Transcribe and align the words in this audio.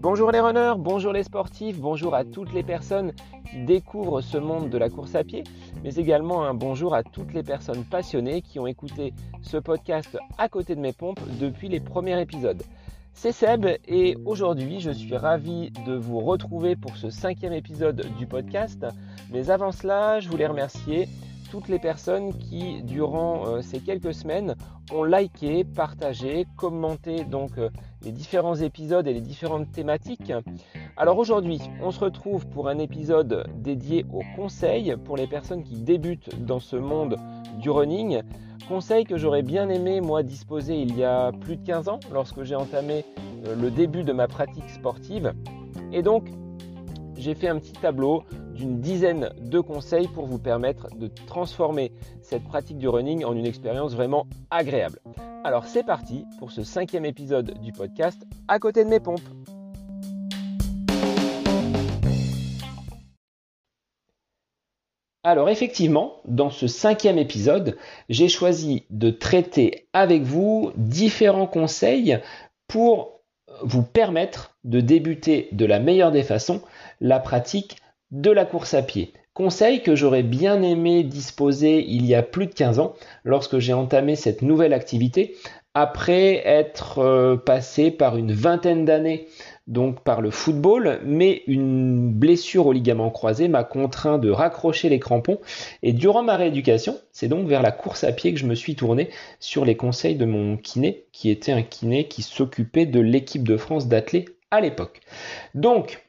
Bonjour 0.00 0.32
les 0.32 0.40
runners, 0.40 0.74
bonjour 0.78 1.12
les 1.12 1.22
sportifs, 1.22 1.78
bonjour 1.78 2.14
à 2.14 2.24
toutes 2.24 2.52
les 2.52 2.62
personnes 2.62 3.12
qui 3.50 3.64
découvrent 3.64 4.20
ce 4.20 4.36
monde 4.36 4.68
de 4.68 4.76
la 4.76 4.90
course 4.90 5.14
à 5.14 5.24
pied, 5.24 5.44
mais 5.84 5.94
également 5.94 6.42
un 6.42 6.54
bonjour 6.54 6.94
à 6.94 7.02
toutes 7.02 7.32
les 7.32 7.42
personnes 7.42 7.84
passionnées 7.84 8.42
qui 8.42 8.58
ont 8.58 8.66
écouté 8.66 9.14
ce 9.42 9.56
podcast 9.56 10.18
à 10.38 10.48
côté 10.48 10.74
de 10.74 10.80
mes 10.80 10.92
pompes 10.92 11.20
depuis 11.40 11.68
les 11.68 11.80
premiers 11.80 12.20
épisodes. 12.20 12.62
C'est 13.14 13.32
Seb 13.32 13.66
et 13.86 14.16
aujourd'hui 14.24 14.80
je 14.80 14.90
suis 14.90 15.16
ravi 15.16 15.70
de 15.86 15.94
vous 15.94 16.20
retrouver 16.20 16.76
pour 16.76 16.96
ce 16.96 17.08
cinquième 17.08 17.52
épisode 17.52 18.04
du 18.18 18.26
podcast. 18.26 18.84
Mais 19.30 19.50
avant 19.50 19.70
cela, 19.70 20.18
je 20.18 20.28
voulais 20.28 20.46
remercier 20.46 21.08
toutes 21.52 21.68
les 21.68 21.78
personnes 21.78 22.32
qui, 22.32 22.82
durant 22.82 23.46
euh, 23.46 23.60
ces 23.60 23.80
quelques 23.80 24.14
semaines, 24.14 24.56
ont 24.90 25.04
liké, 25.04 25.64
partagé, 25.64 26.46
commenté 26.56 27.24
donc 27.24 27.58
euh, 27.58 27.68
les 28.02 28.10
différents 28.10 28.54
épisodes 28.54 29.06
et 29.06 29.12
les 29.12 29.20
différentes 29.20 29.70
thématiques. 29.70 30.32
Alors 30.96 31.18
aujourd'hui, 31.18 31.60
on 31.82 31.90
se 31.90 32.00
retrouve 32.00 32.46
pour 32.46 32.70
un 32.70 32.78
épisode 32.78 33.44
dédié 33.54 34.06
aux 34.14 34.22
conseils 34.34 34.96
pour 35.04 35.18
les 35.18 35.26
personnes 35.26 35.62
qui 35.62 35.76
débutent 35.76 36.30
dans 36.42 36.58
ce 36.58 36.76
monde 36.76 37.18
du 37.58 37.68
running. 37.68 38.22
Conseils 38.66 39.04
que 39.04 39.18
j'aurais 39.18 39.42
bien 39.42 39.68
aimé 39.68 40.00
moi 40.00 40.22
disposer 40.22 40.80
il 40.80 40.96
y 40.96 41.04
a 41.04 41.32
plus 41.32 41.56
de 41.56 41.66
15 41.66 41.90
ans 41.90 42.00
lorsque 42.10 42.44
j'ai 42.44 42.54
entamé 42.54 43.04
euh, 43.46 43.54
le 43.60 43.70
début 43.70 44.04
de 44.04 44.14
ma 44.14 44.26
pratique 44.26 44.70
sportive. 44.70 45.34
Et 45.92 46.00
donc, 46.00 46.30
j'ai 47.22 47.36
fait 47.36 47.46
un 47.46 47.60
petit 47.60 47.72
tableau 47.72 48.24
d'une 48.52 48.80
dizaine 48.80 49.30
de 49.38 49.60
conseils 49.60 50.08
pour 50.08 50.26
vous 50.26 50.40
permettre 50.40 50.88
de 50.96 51.06
transformer 51.06 51.92
cette 52.20 52.42
pratique 52.42 52.78
du 52.78 52.88
running 52.88 53.24
en 53.24 53.32
une 53.32 53.46
expérience 53.46 53.94
vraiment 53.94 54.26
agréable. 54.50 54.98
Alors 55.44 55.66
c'est 55.66 55.84
parti 55.84 56.24
pour 56.40 56.50
ce 56.50 56.64
cinquième 56.64 57.04
épisode 57.04 57.60
du 57.60 57.70
podcast 57.70 58.26
à 58.48 58.58
côté 58.58 58.82
de 58.84 58.88
mes 58.88 58.98
pompes. 58.98 59.20
Alors 65.22 65.48
effectivement, 65.48 66.14
dans 66.24 66.50
ce 66.50 66.66
cinquième 66.66 67.18
épisode, 67.18 67.78
j'ai 68.08 68.28
choisi 68.28 68.84
de 68.90 69.10
traiter 69.10 69.86
avec 69.92 70.22
vous 70.22 70.72
différents 70.74 71.46
conseils 71.46 72.18
pour 72.66 73.11
vous 73.64 73.82
permettre 73.82 74.54
de 74.64 74.80
débuter 74.80 75.48
de 75.52 75.64
la 75.64 75.78
meilleure 75.78 76.12
des 76.12 76.22
façons 76.22 76.62
la 77.00 77.20
pratique 77.20 77.76
de 78.10 78.30
la 78.30 78.44
course 78.44 78.74
à 78.74 78.82
pied. 78.82 79.12
Conseil 79.34 79.82
que 79.82 79.96
j'aurais 79.96 80.22
bien 80.22 80.62
aimé 80.62 81.04
disposer 81.04 81.84
il 81.88 82.04
y 82.04 82.14
a 82.14 82.22
plus 82.22 82.46
de 82.46 82.52
15 82.52 82.78
ans 82.78 82.94
lorsque 83.24 83.58
j'ai 83.58 83.72
entamé 83.72 84.14
cette 84.14 84.42
nouvelle 84.42 84.74
activité 84.74 85.36
après 85.74 86.46
être 86.46 86.98
euh, 86.98 87.36
passé 87.36 87.90
par 87.90 88.18
une 88.18 88.32
vingtaine 88.32 88.84
d'années 88.84 89.26
donc 89.66 90.02
par 90.02 90.20
le 90.20 90.30
football, 90.30 91.00
mais 91.04 91.42
une 91.46 92.10
blessure 92.10 92.66
au 92.66 92.72
ligament 92.72 93.10
croisé 93.10 93.48
m'a 93.48 93.64
contraint 93.64 94.18
de 94.18 94.30
raccrocher 94.30 94.88
les 94.88 94.98
crampons 94.98 95.38
et 95.82 95.92
durant 95.92 96.22
ma 96.22 96.36
rééducation, 96.36 96.98
c'est 97.12 97.28
donc 97.28 97.46
vers 97.46 97.62
la 97.62 97.70
course 97.70 98.04
à 98.04 98.12
pied 98.12 98.32
que 98.32 98.40
je 98.40 98.46
me 98.46 98.54
suis 98.54 98.74
tourné 98.74 99.10
sur 99.38 99.64
les 99.64 99.76
conseils 99.76 100.16
de 100.16 100.24
mon 100.24 100.56
kiné 100.56 101.04
qui 101.12 101.30
était 101.30 101.52
un 101.52 101.62
kiné 101.62 102.08
qui 102.08 102.22
s'occupait 102.22 102.86
de 102.86 103.00
l'équipe 103.00 103.46
de 103.46 103.56
France 103.56 103.86
d'athlètes 103.86 104.34
à 104.50 104.60
l'époque. 104.60 105.00
Donc 105.54 106.02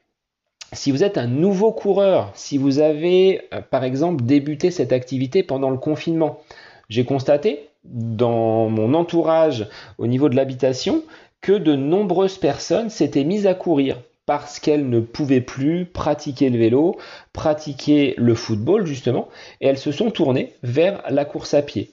si 0.72 0.90
vous 0.90 1.04
êtes 1.04 1.18
un 1.18 1.28
nouveau 1.28 1.72
coureur, 1.72 2.30
si 2.34 2.58
vous 2.58 2.80
avez 2.80 3.42
euh, 3.52 3.60
par 3.60 3.84
exemple 3.84 4.24
débuté 4.24 4.70
cette 4.70 4.92
activité 4.92 5.42
pendant 5.42 5.70
le 5.70 5.78
confinement, 5.78 6.40
j'ai 6.88 7.04
constaté 7.04 7.68
dans 7.84 8.68
mon 8.68 8.94
entourage 8.94 9.68
au 9.98 10.06
niveau 10.06 10.28
de 10.28 10.36
l'habitation 10.36 11.02
que 11.44 11.52
de 11.52 11.76
nombreuses 11.76 12.38
personnes 12.38 12.88
s'étaient 12.88 13.22
mises 13.22 13.46
à 13.46 13.52
courir 13.52 14.00
parce 14.24 14.58
qu'elles 14.58 14.88
ne 14.88 15.00
pouvaient 15.00 15.42
plus 15.42 15.84
pratiquer 15.84 16.48
le 16.48 16.56
vélo, 16.56 16.96
pratiquer 17.34 18.14
le 18.16 18.34
football 18.34 18.86
justement, 18.86 19.28
et 19.60 19.66
elles 19.66 19.76
se 19.76 19.92
sont 19.92 20.10
tournées 20.10 20.54
vers 20.62 21.02
la 21.10 21.26
course 21.26 21.52
à 21.52 21.60
pied. 21.60 21.90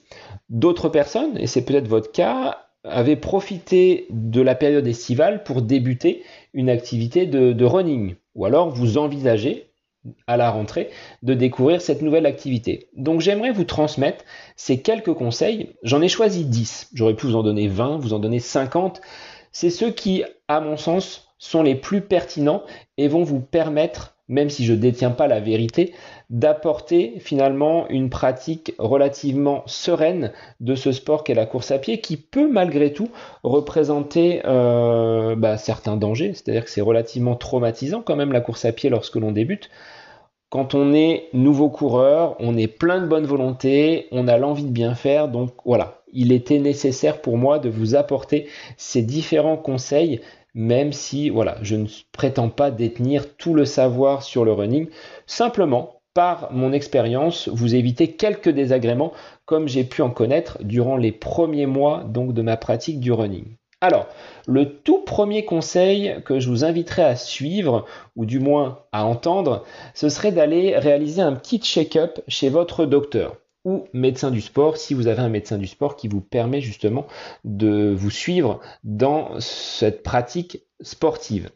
D'autres 0.48 0.88
personnes, 0.88 1.36
et 1.36 1.46
c'est 1.46 1.66
peut-être 1.66 1.86
votre 1.86 2.12
cas, 2.12 2.62
avaient 2.82 3.14
profité 3.14 4.06
de 4.08 4.40
la 4.40 4.54
période 4.54 4.86
estivale 4.86 5.44
pour 5.44 5.60
débuter 5.60 6.22
une 6.54 6.70
activité 6.70 7.26
de, 7.26 7.64
running. 7.66 8.14
Ou 8.34 8.46
alors 8.46 8.70
vous 8.70 8.96
envisagez 8.96 9.66
à 10.26 10.38
la 10.38 10.50
rentrée 10.50 10.88
de 11.22 11.34
découvrir 11.34 11.82
cette 11.82 12.00
nouvelle 12.00 12.24
activité. 12.24 12.88
Donc 12.96 13.20
j'aimerais 13.20 13.52
vous 13.52 13.64
transmettre 13.64 14.24
ces 14.56 14.80
quelques 14.80 15.12
conseils. 15.12 15.74
J'en 15.82 16.00
ai 16.00 16.08
choisi 16.08 16.46
10. 16.46 16.88
J'aurais 16.94 17.14
pu 17.14 17.26
vous 17.26 17.36
en 17.36 17.42
donner 17.42 17.68
20, 17.68 17.98
vous 17.98 18.14
en 18.14 18.18
donner 18.18 18.40
50. 18.40 19.02
C'est 19.52 19.70
ceux 19.70 19.90
qui, 19.90 20.24
à 20.48 20.60
mon 20.60 20.76
sens, 20.76 21.28
sont 21.38 21.62
les 21.62 21.74
plus 21.74 22.00
pertinents 22.00 22.62
et 22.96 23.08
vont 23.08 23.24
vous 23.24 23.40
permettre, 23.40 24.14
même 24.28 24.48
si 24.48 24.64
je 24.64 24.72
ne 24.72 24.78
détiens 24.78 25.10
pas 25.10 25.26
la 25.26 25.40
vérité, 25.40 25.92
d'apporter 26.30 27.14
finalement 27.18 27.88
une 27.88 28.08
pratique 28.08 28.74
relativement 28.78 29.62
sereine 29.66 30.32
de 30.60 30.74
ce 30.74 30.92
sport 30.92 31.24
qu'est 31.24 31.34
la 31.34 31.44
course 31.44 31.72
à 31.72 31.78
pied, 31.78 32.00
qui 32.00 32.16
peut 32.16 32.48
malgré 32.48 32.92
tout 32.92 33.10
représenter 33.42 34.40
euh, 34.46 35.34
bah, 35.36 35.58
certains 35.58 35.96
dangers, 35.96 36.32
c'est-à-dire 36.32 36.64
que 36.64 36.70
c'est 36.70 36.80
relativement 36.80 37.34
traumatisant 37.34 38.02
quand 38.02 38.16
même 38.16 38.32
la 38.32 38.40
course 38.40 38.64
à 38.64 38.72
pied 38.72 38.88
lorsque 38.88 39.16
l'on 39.16 39.32
débute. 39.32 39.68
Quand 40.48 40.74
on 40.74 40.92
est 40.92 41.28
nouveau 41.32 41.70
coureur, 41.70 42.36
on 42.38 42.56
est 42.56 42.68
plein 42.68 43.00
de 43.00 43.06
bonne 43.06 43.24
volonté, 43.24 44.06
on 44.12 44.28
a 44.28 44.36
l'envie 44.38 44.64
de 44.64 44.70
bien 44.70 44.94
faire, 44.94 45.28
donc 45.28 45.50
voilà, 45.64 46.01
il 46.12 46.32
était 46.32 46.58
nécessaire 46.58 47.20
pour 47.20 47.36
moi 47.36 47.58
de 47.58 47.68
vous 47.68 47.94
apporter 47.94 48.48
ces 48.76 49.02
différents 49.02 49.56
conseils 49.56 50.20
même 50.54 50.92
si 50.92 51.30
voilà, 51.30 51.56
je 51.62 51.76
ne 51.76 51.86
prétends 52.12 52.50
pas 52.50 52.70
détenir 52.70 53.36
tout 53.36 53.54
le 53.54 53.64
savoir 53.64 54.22
sur 54.22 54.44
le 54.44 54.52
running. 54.52 54.88
Simplement, 55.26 56.02
par 56.14 56.52
mon 56.52 56.72
expérience, 56.72 57.48
vous 57.48 57.74
évitez 57.74 58.12
quelques 58.12 58.50
désagréments 58.50 59.12
comme 59.46 59.66
j'ai 59.66 59.84
pu 59.84 60.02
en 60.02 60.10
connaître 60.10 60.58
durant 60.62 60.96
les 60.96 61.12
premiers 61.12 61.66
mois 61.66 62.04
donc 62.04 62.34
de 62.34 62.42
ma 62.42 62.58
pratique 62.58 63.00
du 63.00 63.12
running. 63.12 63.56
Alors, 63.80 64.06
le 64.46 64.78
tout 64.78 65.02
premier 65.04 65.44
conseil 65.44 66.16
que 66.24 66.38
je 66.38 66.48
vous 66.48 66.64
inviterai 66.64 67.02
à 67.02 67.16
suivre, 67.16 67.84
ou 68.14 68.26
du 68.26 68.38
moins 68.38 68.78
à 68.92 69.04
entendre, 69.04 69.64
ce 69.94 70.08
serait 70.08 70.30
d'aller 70.30 70.76
réaliser 70.76 71.20
un 71.20 71.32
petit 71.32 71.58
check-up 71.58 72.20
chez 72.28 72.48
votre 72.48 72.86
docteur 72.86 73.36
ou 73.64 73.86
médecin 73.92 74.30
du 74.30 74.40
sport 74.40 74.76
si 74.76 74.94
vous 74.94 75.06
avez 75.06 75.20
un 75.20 75.28
médecin 75.28 75.58
du 75.58 75.66
sport 75.66 75.96
qui 75.96 76.08
vous 76.08 76.20
permet 76.20 76.60
justement 76.60 77.06
de 77.44 77.92
vous 77.96 78.10
suivre 78.10 78.60
dans 78.84 79.38
cette 79.40 80.02
pratique 80.02 80.64
sportive. 80.80 81.50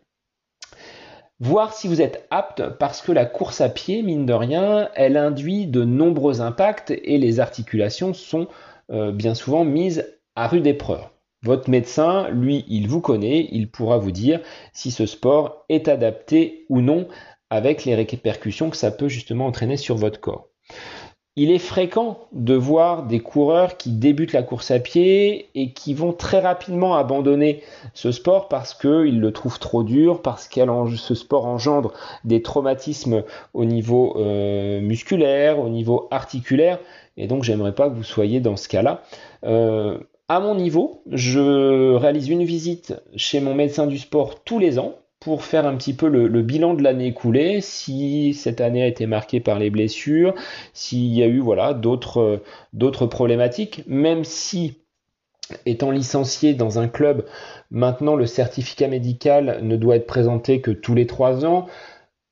Voir 1.39 1.75
si 1.75 1.87
vous 1.87 2.01
êtes 2.01 2.27
apte 2.31 2.63
parce 2.79 3.03
que 3.03 3.13
la 3.13 3.27
course 3.27 3.61
à 3.61 3.69
pied, 3.69 4.03
mine 4.03 4.25
de 4.25 4.33
rien, 4.33 4.89
elle 4.95 5.19
induit 5.19 5.67
de 5.67 5.85
nombreux 5.85 6.41
impacts 6.41 6.91
et 6.91 7.19
les 7.19 7.41
articulations 7.41 8.15
sont 8.15 8.49
euh, 8.91 9.13
bien 9.13 9.35
souvent 9.35 9.65
mises 9.65 10.07
à 10.35 10.49
rude 10.49 10.67
épreuve. 10.67 11.05
Votre 11.43 11.69
médecin, 11.69 12.31
lui, 12.31 12.65
il 12.69 12.89
vous 12.89 13.03
connaît, 13.03 13.49
il 13.53 13.71
pourra 13.71 13.99
vous 13.99 14.13
dire 14.13 14.41
si 14.73 14.91
ce 14.91 15.05
sport 15.05 15.65
est 15.69 15.89
adapté 15.89 16.65
ou 16.71 16.81
non 16.81 17.07
avec 17.51 17.85
les 17.85 17.95
répercussions 17.95 18.71
que 18.71 18.77
ça 18.77 18.91
peut 18.91 19.09
justement 19.09 19.47
entraîner 19.47 19.77
sur 19.77 19.97
votre 19.97 20.21
corps. 20.21 20.49
Il 21.39 21.51
est 21.51 21.59
fréquent 21.59 22.19
de 22.33 22.55
voir 22.55 23.03
des 23.03 23.21
coureurs 23.21 23.77
qui 23.77 23.91
débutent 23.91 24.33
la 24.33 24.43
course 24.43 24.71
à 24.71 24.79
pied 24.79 25.51
et 25.55 25.73
qui 25.73 25.93
vont 25.93 26.15
très 26.15 26.41
rapidement 26.41 26.97
abandonner 26.97 27.63
ce 27.93 28.11
sport 28.11 28.49
parce 28.49 28.73
qu'ils 28.73 29.21
le 29.21 29.33
trouvent 29.33 29.59
trop 29.59 29.83
dur, 29.83 30.23
parce 30.23 30.49
que 30.49 30.61
ce 30.97 31.15
sport 31.15 31.45
engendre 31.45 31.93
des 32.25 32.41
traumatismes 32.41 33.23
au 33.53 33.67
niveau 33.67 34.17
euh, 34.17 34.81
musculaire, 34.81 35.59
au 35.59 35.69
niveau 35.69 36.09
articulaire. 36.11 36.79
Et 37.19 37.27
donc 37.27 37.45
j'aimerais 37.45 37.75
pas 37.75 37.91
que 37.91 37.95
vous 37.95 38.03
soyez 38.03 38.41
dans 38.41 38.57
ce 38.57 38.69
cas-là. 38.69 39.03
Euh, 39.45 39.99
à 40.29 40.41
mon 40.41 40.55
niveau, 40.55 41.03
je 41.13 41.95
réalise 41.97 42.31
une 42.31 42.45
visite 42.45 42.95
chez 43.15 43.41
mon 43.41 43.55
médecin 43.55 43.87
du 43.87 43.99
sport 43.99 44.43
tous 44.43 44.59
les 44.59 44.79
ans 44.79 44.95
pour 45.27 45.43
faire 45.43 45.67
un 45.67 45.75
petit 45.75 45.93
peu 45.93 46.07
le, 46.07 46.43
bilan 46.43 46.75
de 46.75 46.85
l'année 46.85 47.09
écoulée, 47.09 47.61
si 47.61 48.33
cette 48.33 48.61
année 48.61 48.85
a 48.85 48.87
été 48.87 49.07
marquée 49.07 49.41
par 49.41 49.59
les 49.59 49.71
blessures, 49.71 50.37
s'il 50.73 51.13
y 51.13 51.21
a 51.25 51.27
eu 51.27 51.41
voilà 51.41 51.75
d'autres 51.75 52.43
d'autres 52.73 53.07
problématiques, 53.07 53.83
même 53.89 54.23
si 54.23 54.79
étant 55.67 55.91
licencié 55.91 56.55
dans 56.55 56.79
un 56.79 56.87
club, 56.87 57.27
maintenant 57.73 58.15
le 58.15 58.25
certificat 58.25 58.87
médical 58.87 59.59
ne 59.63 59.75
doit 59.75 59.97
être 59.97 60.07
présenté 60.07 60.61
que 60.61 60.71
tous 60.71 60.95
les 60.95 61.09
trois 61.09 61.45
ans. 61.45 61.67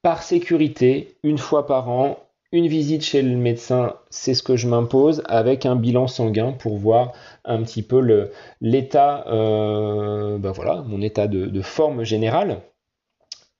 Par 0.02 0.22
sécurité, 0.22 1.16
une 1.24 1.38
fois 1.38 1.66
par 1.66 1.88
an, 1.88 2.20
une 2.52 2.68
visite 2.68 3.02
chez 3.02 3.22
le 3.22 3.36
médecin, 3.36 3.94
c'est 4.08 4.34
ce 4.34 4.44
que 4.44 4.54
je 4.54 4.68
m'impose, 4.68 5.24
avec 5.26 5.66
un 5.66 5.74
bilan 5.74 6.06
sanguin 6.06 6.52
pour 6.52 6.76
voir 6.76 7.10
un 7.44 7.60
petit 7.64 7.82
peu 7.82 8.30
l'état, 8.60 9.24
euh, 9.26 10.38
ben 10.38 10.52
voilà, 10.52 10.84
mon 10.86 11.02
état 11.02 11.26
de 11.26 11.60
forme 11.60 12.04
générale. 12.04 12.60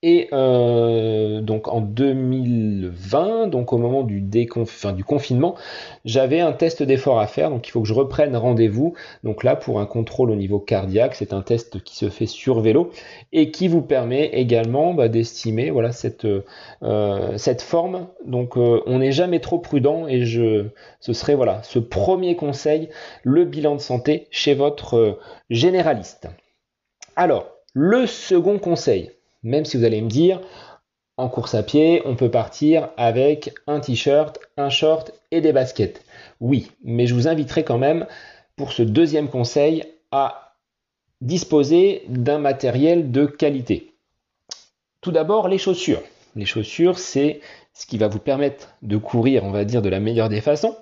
Et 0.07 0.29
euh, 0.35 1.41
donc 1.41 1.67
en 1.67 1.81
2020, 1.81 3.47
donc 3.47 3.73
au 3.73 3.79
moment 3.79 4.03
du, 4.03 4.21
du 4.21 5.05
confinement, 5.05 5.55
j'avais 6.05 6.41
un 6.41 6.53
test 6.53 6.83
d'effort 6.83 7.21
à 7.21 7.27
faire, 7.27 7.49
donc 7.49 7.67
il 7.67 7.71
faut 7.71 7.81
que 7.81 7.89
je 7.89 7.95
reprenne 7.95 8.37
rendez-vous. 8.37 8.93
Donc 9.23 9.43
là, 9.43 9.57
pour 9.57 9.81
un 9.81 9.87
contrôle 9.87 10.31
au 10.31 10.37
niveau 10.37 10.59
cardiaque, 10.59 11.15
c'est 11.15 11.33
un 11.33 11.41
test 11.41 11.83
qui 11.83 11.97
se 11.97 12.11
fait 12.11 12.27
sur 12.27 12.61
vélo 12.61 12.91
et 13.33 13.51
qui 13.51 13.67
vous 13.67 13.81
permet 13.81 14.27
également 14.27 14.93
bah, 14.93 15.09
d'estimer 15.09 15.71
voilà 15.71 15.91
cette 15.91 16.27
euh, 16.83 17.39
cette 17.39 17.63
forme. 17.63 18.09
Donc 18.27 18.59
euh, 18.59 18.83
on 18.85 18.99
n'est 18.99 19.13
jamais 19.13 19.41
trop 19.41 19.59
prudent 19.59 20.07
et 20.07 20.27
je 20.27 20.67
ce 21.01 21.15
serait 21.15 21.35
voilà 21.35 21.63
ce 21.63 21.79
premier 21.79 22.37
conseil, 22.37 22.91
le 23.23 23.47
bilan 23.47 23.75
de 23.75 23.81
santé 23.81 24.29
chez 24.31 24.53
votre 24.53 25.19
généraliste. 25.49 26.29
Alors 27.17 27.47
le 27.73 28.07
second 28.07 28.59
conseil 28.59 29.14
même 29.45 29.65
si 29.65 29.77
vous 29.77 29.85
allez 29.85 30.01
me 30.01 30.09
dire, 30.09 30.41
en 31.17 31.29
course 31.29 31.55
à 31.55 31.63
pied, 31.63 32.03
on 32.05 32.17
peut 32.17 32.31
partir 32.31 32.89
avec 32.97 33.55
un 33.69 33.79
t-shirt, 33.79 34.41
un 34.57 34.71
short 34.71 35.13
et 35.31 35.41
des 35.41 35.53
baskets. 35.53 36.03
Oui, 36.41 36.73
mais 36.83 37.07
je 37.07 37.15
vous 37.15 37.29
inviterai 37.29 37.63
quand 37.63 37.79
même, 37.79 38.07
pour 38.57 38.73
ce 38.73 38.83
deuxième 38.83 39.29
conseil, 39.29 39.85
à 40.11 40.57
disposer 41.21 42.03
d'un 42.09 42.39
matériel 42.39 43.13
de 43.13 43.27
qualité. 43.27 43.95
Tout 45.01 45.13
d'abord, 45.13 45.49
les 45.49 45.59
chaussures. 45.59 46.03
Les 46.35 46.47
chaussures, 46.47 46.99
c'est 46.99 47.41
ce 47.75 47.87
qui 47.87 47.99
va 47.99 48.09
vous 48.09 48.19
permettre 48.19 48.75
de 48.83 48.97
courir, 48.97 49.45
on 49.45 49.51
va 49.51 49.65
dire, 49.65 49.83
de 49.83 49.89
la 49.89 50.01
meilleure 50.01 50.29
des 50.29 50.41
façons. 50.41 50.77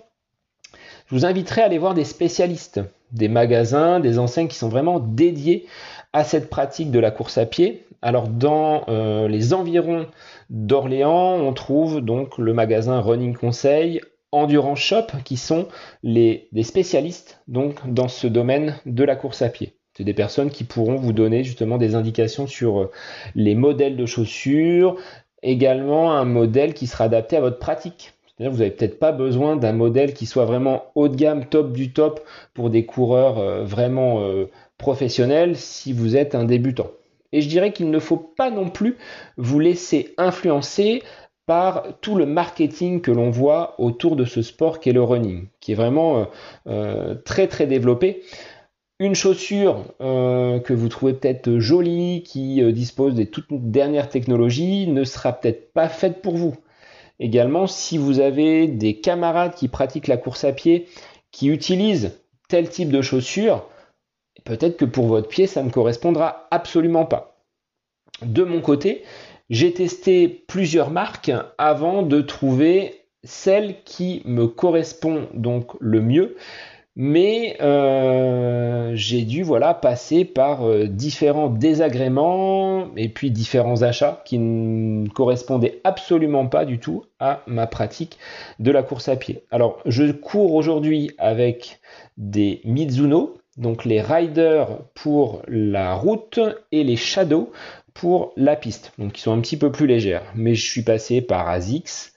Je 1.06 1.14
vous 1.14 1.26
inviterai 1.26 1.62
à 1.62 1.66
aller 1.66 1.78
voir 1.78 1.94
des 1.94 2.04
spécialistes, 2.04 2.80
des 3.10 3.28
magasins, 3.28 4.00
des 4.00 4.18
enseignes 4.18 4.48
qui 4.48 4.56
sont 4.56 4.68
vraiment 4.68 4.98
dédiés 4.98 5.66
à 6.14 6.24
cette 6.24 6.48
pratique 6.48 6.90
de 6.90 6.98
la 6.98 7.10
course 7.10 7.36
à 7.36 7.44
pied. 7.44 7.86
Alors 8.04 8.26
dans 8.26 8.82
euh, 8.88 9.28
les 9.28 9.54
environs 9.54 10.06
d'Orléans, 10.50 11.36
on 11.36 11.52
trouve 11.52 12.00
donc 12.00 12.36
le 12.36 12.52
magasin 12.52 13.00
Running 13.00 13.36
Conseil, 13.36 14.00
Endurance 14.32 14.80
Shop, 14.80 15.06
qui 15.24 15.36
sont 15.36 15.68
les, 16.02 16.48
des 16.50 16.64
spécialistes 16.64 17.40
donc 17.46 17.88
dans 17.88 18.08
ce 18.08 18.26
domaine 18.26 18.74
de 18.86 19.04
la 19.04 19.14
course 19.14 19.40
à 19.42 19.48
pied. 19.48 19.76
C'est 19.96 20.02
des 20.02 20.14
personnes 20.14 20.50
qui 20.50 20.64
pourront 20.64 20.96
vous 20.96 21.12
donner 21.12 21.44
justement 21.44 21.78
des 21.78 21.94
indications 21.94 22.48
sur 22.48 22.80
euh, 22.80 22.90
les 23.36 23.54
modèles 23.54 23.96
de 23.96 24.06
chaussures, 24.06 24.96
également 25.44 26.12
un 26.12 26.24
modèle 26.24 26.74
qui 26.74 26.88
sera 26.88 27.04
adapté 27.04 27.36
à 27.36 27.40
votre 27.40 27.60
pratique. 27.60 28.14
C'est-à-dire 28.26 28.52
vous 28.52 28.58
n'avez 28.58 28.72
peut-être 28.72 28.98
pas 28.98 29.12
besoin 29.12 29.54
d'un 29.54 29.72
modèle 29.72 30.12
qui 30.12 30.26
soit 30.26 30.46
vraiment 30.46 30.86
haut 30.96 31.08
de 31.08 31.14
gamme, 31.14 31.44
top 31.44 31.72
du 31.72 31.92
top 31.92 32.20
pour 32.52 32.68
des 32.68 32.84
coureurs 32.84 33.38
euh, 33.38 33.62
vraiment 33.62 34.28
professionnel 34.76 35.54
si 35.54 35.92
vous 35.92 36.16
êtes 36.16 36.34
un 36.34 36.44
débutant. 36.44 36.90
Et 37.32 37.40
je 37.40 37.48
dirais 37.48 37.72
qu'il 37.72 37.90
ne 37.90 37.98
faut 37.98 38.16
pas 38.16 38.50
non 38.50 38.68
plus 38.68 38.96
vous 39.36 39.58
laisser 39.58 40.14
influencer 40.18 41.02
par 41.46 41.98
tout 42.00 42.14
le 42.14 42.26
marketing 42.26 43.00
que 43.00 43.10
l'on 43.10 43.30
voit 43.30 43.74
autour 43.78 44.16
de 44.16 44.24
ce 44.24 44.42
sport 44.42 44.80
qui 44.80 44.90
est 44.90 44.92
le 44.92 45.02
running, 45.02 45.48
qui 45.60 45.72
est 45.72 45.74
vraiment 45.74 46.18
euh, 46.18 46.24
euh, 46.68 47.14
très 47.24 47.48
très 47.48 47.66
développé. 47.66 48.22
Une 49.00 49.14
chaussure 49.14 49.84
euh, 50.00 50.60
que 50.60 50.72
vous 50.72 50.88
trouvez 50.88 51.14
peut-être 51.14 51.58
jolie, 51.58 52.22
qui 52.22 52.62
dispose 52.72 53.14
des 53.14 53.26
toutes 53.26 53.46
dernières 53.50 54.08
technologies, 54.08 54.86
ne 54.86 55.02
sera 55.02 55.32
peut-être 55.32 55.72
pas 55.72 55.88
faite 55.88 56.22
pour 56.22 56.36
vous. 56.36 56.54
Également, 57.18 57.66
si 57.66 57.98
vous 57.98 58.20
avez 58.20 58.68
des 58.68 59.00
camarades 59.00 59.54
qui 59.54 59.68
pratiquent 59.68 60.08
la 60.08 60.16
course 60.16 60.44
à 60.44 60.52
pied, 60.52 60.86
qui 61.32 61.48
utilisent 61.48 62.20
tel 62.48 62.68
type 62.68 62.90
de 62.90 63.02
chaussures, 63.02 63.66
Peut-être 64.44 64.76
que 64.76 64.84
pour 64.84 65.06
votre 65.06 65.28
pied, 65.28 65.46
ça 65.46 65.62
ne 65.62 65.70
correspondra 65.70 66.48
absolument 66.50 67.04
pas. 67.04 67.36
De 68.22 68.44
mon 68.44 68.60
côté, 68.60 69.02
j'ai 69.50 69.72
testé 69.72 70.28
plusieurs 70.28 70.90
marques 70.90 71.32
avant 71.58 72.02
de 72.02 72.20
trouver 72.20 73.02
celle 73.24 73.82
qui 73.84 74.22
me 74.24 74.46
correspond 74.46 75.28
donc 75.34 75.72
le 75.80 76.00
mieux. 76.00 76.36
Mais 76.94 77.56
euh, 77.62 78.92
j'ai 78.94 79.22
dû 79.22 79.42
voilà 79.42 79.72
passer 79.72 80.26
par 80.26 80.68
euh, 80.68 80.86
différents 80.86 81.48
désagréments 81.48 82.94
et 82.98 83.08
puis 83.08 83.30
différents 83.30 83.82
achats 83.82 84.22
qui 84.26 84.38
ne 84.38 85.08
correspondaient 85.08 85.80
absolument 85.84 86.48
pas 86.48 86.66
du 86.66 86.78
tout 86.78 87.04
à 87.18 87.42
ma 87.46 87.66
pratique 87.66 88.18
de 88.58 88.70
la 88.70 88.82
course 88.82 89.08
à 89.08 89.16
pied. 89.16 89.44
Alors 89.50 89.78
je 89.86 90.12
cours 90.12 90.52
aujourd'hui 90.52 91.12
avec 91.16 91.80
des 92.18 92.60
Mizuno 92.64 93.38
donc 93.56 93.84
les 93.84 94.00
riders 94.00 94.78
pour 94.94 95.42
la 95.46 95.94
route 95.94 96.40
et 96.70 96.84
les 96.84 96.96
shadows 96.96 97.50
pour 97.94 98.32
la 98.36 98.56
piste, 98.56 98.92
donc 98.98 99.12
qui 99.12 99.20
sont 99.20 99.32
un 99.32 99.40
petit 99.40 99.58
peu 99.58 99.70
plus 99.70 99.86
légères. 99.86 100.24
Mais 100.34 100.54
je 100.54 100.64
suis 100.64 100.82
passé 100.82 101.20
par 101.20 101.48
ASICS, 101.48 102.12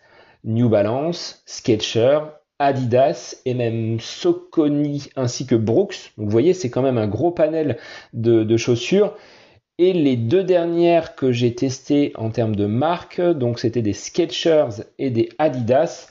New 0.46 0.70
Balance, 0.70 1.44
Sketcher, 1.46 2.20
Adidas 2.60 3.42
et 3.46 3.54
même 3.54 4.00
Soconi 4.00 5.10
ainsi 5.18 5.46
que 5.46 5.56
Brooks. 5.56 6.14
vous 6.18 6.30
voyez, 6.30 6.54
c'est 6.54 6.70
quand 6.70 6.82
même 6.82 6.98
un 6.98 7.08
gros 7.08 7.32
panel 7.32 7.78
de, 8.14 8.56
chaussures. 8.58 9.16
Et 9.78 9.92
les 9.92 10.16
deux 10.16 10.46
dernières 10.46 11.16
que 11.16 11.34
j'ai 11.34 11.54
testées 11.54 12.14
en 12.16 12.30
termes 12.30 12.56
de 12.56 12.66
marque, 12.66 13.20
donc 13.20 13.60
c'était 13.60 13.82
des 13.82 13.92
Sketchers 13.92 14.86
et 14.98 15.10
des 15.10 15.28
Adidas, 15.38 16.08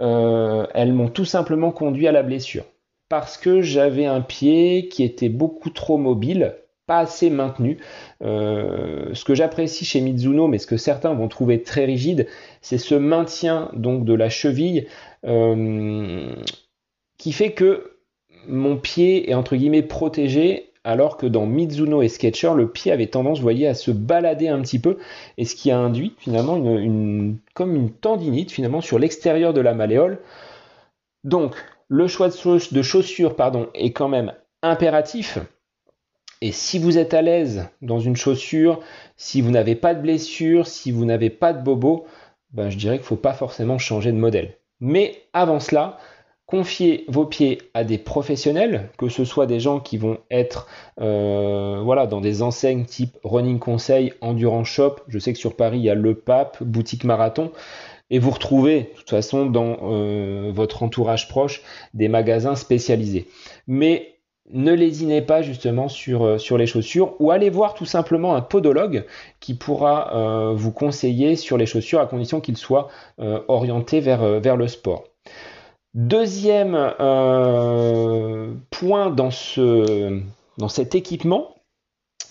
euh, 0.00 0.64
elles 0.72 0.92
m'ont 0.92 1.08
tout 1.08 1.24
simplement 1.24 1.72
conduit 1.72 2.06
à 2.06 2.12
la 2.12 2.22
blessure 2.22 2.64
parce 3.08 3.36
que 3.38 3.60
j'avais 3.60 4.06
un 4.06 4.20
pied 4.20 4.88
qui 4.88 5.02
était 5.02 5.28
beaucoup 5.28 5.70
trop 5.70 5.96
mobile, 5.96 6.54
pas 6.86 6.98
assez 7.00 7.30
maintenu. 7.30 7.78
Euh, 8.22 9.14
ce 9.14 9.24
que 9.24 9.34
j'apprécie 9.34 9.84
chez 9.84 10.00
Mizuno, 10.00 10.48
mais 10.48 10.58
ce 10.58 10.66
que 10.66 10.76
certains 10.76 11.14
vont 11.14 11.28
trouver 11.28 11.62
très 11.62 11.84
rigide, 11.84 12.26
c'est 12.60 12.78
ce 12.78 12.94
maintien 12.94 13.70
donc 13.74 14.04
de 14.04 14.14
la 14.14 14.28
cheville 14.28 14.86
euh, 15.26 16.34
qui 17.18 17.32
fait 17.32 17.52
que 17.52 17.92
mon 18.46 18.76
pied 18.76 19.30
est 19.30 19.34
entre 19.34 19.56
guillemets 19.56 19.82
protégé 19.82 20.68
alors 20.84 21.18
que 21.18 21.26
dans 21.26 21.44
Mizuno 21.44 22.00
et 22.00 22.08
Sketcher, 22.08 22.52
le 22.56 22.70
pied 22.70 22.92
avait 22.92 23.08
tendance, 23.08 23.38
vous 23.38 23.42
voyez, 23.42 23.66
à 23.66 23.74
se 23.74 23.90
balader 23.90 24.48
un 24.48 24.62
petit 24.62 24.78
peu, 24.78 24.96
et 25.36 25.44
ce 25.44 25.54
qui 25.54 25.70
a 25.70 25.78
induit 25.78 26.14
finalement 26.18 26.56
une, 26.56 27.36
comme 27.52 27.76
une 27.76 27.90
tendinite 27.90 28.50
finalement 28.50 28.80
sur 28.80 28.98
l'extérieur 28.98 29.52
de 29.52 29.60
la 29.60 29.74
malléole. 29.74 30.18
Donc, 31.24 31.56
le 31.88 32.06
choix 32.06 32.28
de 32.28 32.82
chaussures 32.82 33.34
est 33.74 33.92
quand 33.92 34.08
même 34.08 34.32
impératif. 34.62 35.38
Et 36.40 36.52
si 36.52 36.78
vous 36.78 36.98
êtes 36.98 37.14
à 37.14 37.22
l'aise 37.22 37.68
dans 37.82 37.98
une 37.98 38.16
chaussure, 38.16 38.80
si 39.16 39.40
vous 39.40 39.50
n'avez 39.50 39.74
pas 39.74 39.94
de 39.94 40.02
blessure, 40.02 40.66
si 40.66 40.92
vous 40.92 41.04
n'avez 41.04 41.30
pas 41.30 41.52
de 41.52 41.62
bobo, 41.62 42.06
ben 42.52 42.70
je 42.70 42.76
dirais 42.76 42.96
qu'il 42.96 43.02
ne 43.02 43.08
faut 43.08 43.16
pas 43.16 43.32
forcément 43.32 43.78
changer 43.78 44.12
de 44.12 44.18
modèle. 44.18 44.56
Mais 44.80 45.22
avant 45.32 45.58
cela, 45.58 45.98
confiez 46.46 47.04
vos 47.08 47.26
pieds 47.26 47.58
à 47.74 47.82
des 47.84 47.98
professionnels, 47.98 48.88
que 48.96 49.08
ce 49.08 49.24
soit 49.24 49.46
des 49.46 49.58
gens 49.58 49.80
qui 49.80 49.98
vont 49.98 50.18
être 50.30 50.68
euh, 51.00 51.80
voilà, 51.82 52.06
dans 52.06 52.20
des 52.20 52.40
enseignes 52.40 52.84
type 52.84 53.18
Running 53.24 53.58
Conseil, 53.58 54.12
Endurance 54.20 54.68
Shop. 54.68 54.96
Je 55.08 55.18
sais 55.18 55.32
que 55.32 55.38
sur 55.38 55.56
Paris, 55.56 55.78
il 55.78 55.84
y 55.84 55.90
a 55.90 55.94
Le 55.94 56.14
Pape, 56.14 56.62
Boutique 56.62 57.04
Marathon 57.04 57.50
et 58.10 58.18
vous 58.18 58.30
retrouvez 58.30 58.80
de 58.80 58.98
toute 58.98 59.10
façon 59.10 59.46
dans 59.46 59.78
euh, 59.82 60.50
votre 60.52 60.82
entourage 60.82 61.28
proche 61.28 61.62
des 61.94 62.08
magasins 62.08 62.54
spécialisés. 62.54 63.28
Mais 63.66 64.14
ne 64.50 64.72
lésinez 64.72 65.20
pas 65.20 65.42
justement 65.42 65.88
sur, 65.88 66.24
euh, 66.24 66.38
sur 66.38 66.56
les 66.56 66.66
chaussures 66.66 67.14
ou 67.20 67.30
allez 67.30 67.50
voir 67.50 67.74
tout 67.74 67.84
simplement 67.84 68.34
un 68.34 68.40
podologue 68.40 69.04
qui 69.40 69.54
pourra 69.54 70.14
euh, 70.14 70.54
vous 70.54 70.72
conseiller 70.72 71.36
sur 71.36 71.58
les 71.58 71.66
chaussures 71.66 72.00
à 72.00 72.06
condition 72.06 72.40
qu'il 72.40 72.56
soit 72.56 72.88
orienté 73.48 74.00
vers, 74.00 74.40
vers 74.40 74.56
le 74.56 74.68
sport. 74.68 75.04
Deuxième 75.94 76.94
point 78.70 79.10
dans, 79.10 79.30
ce, 79.30 80.20
dans 80.56 80.68
cet 80.68 80.94
équipement, 80.94 81.56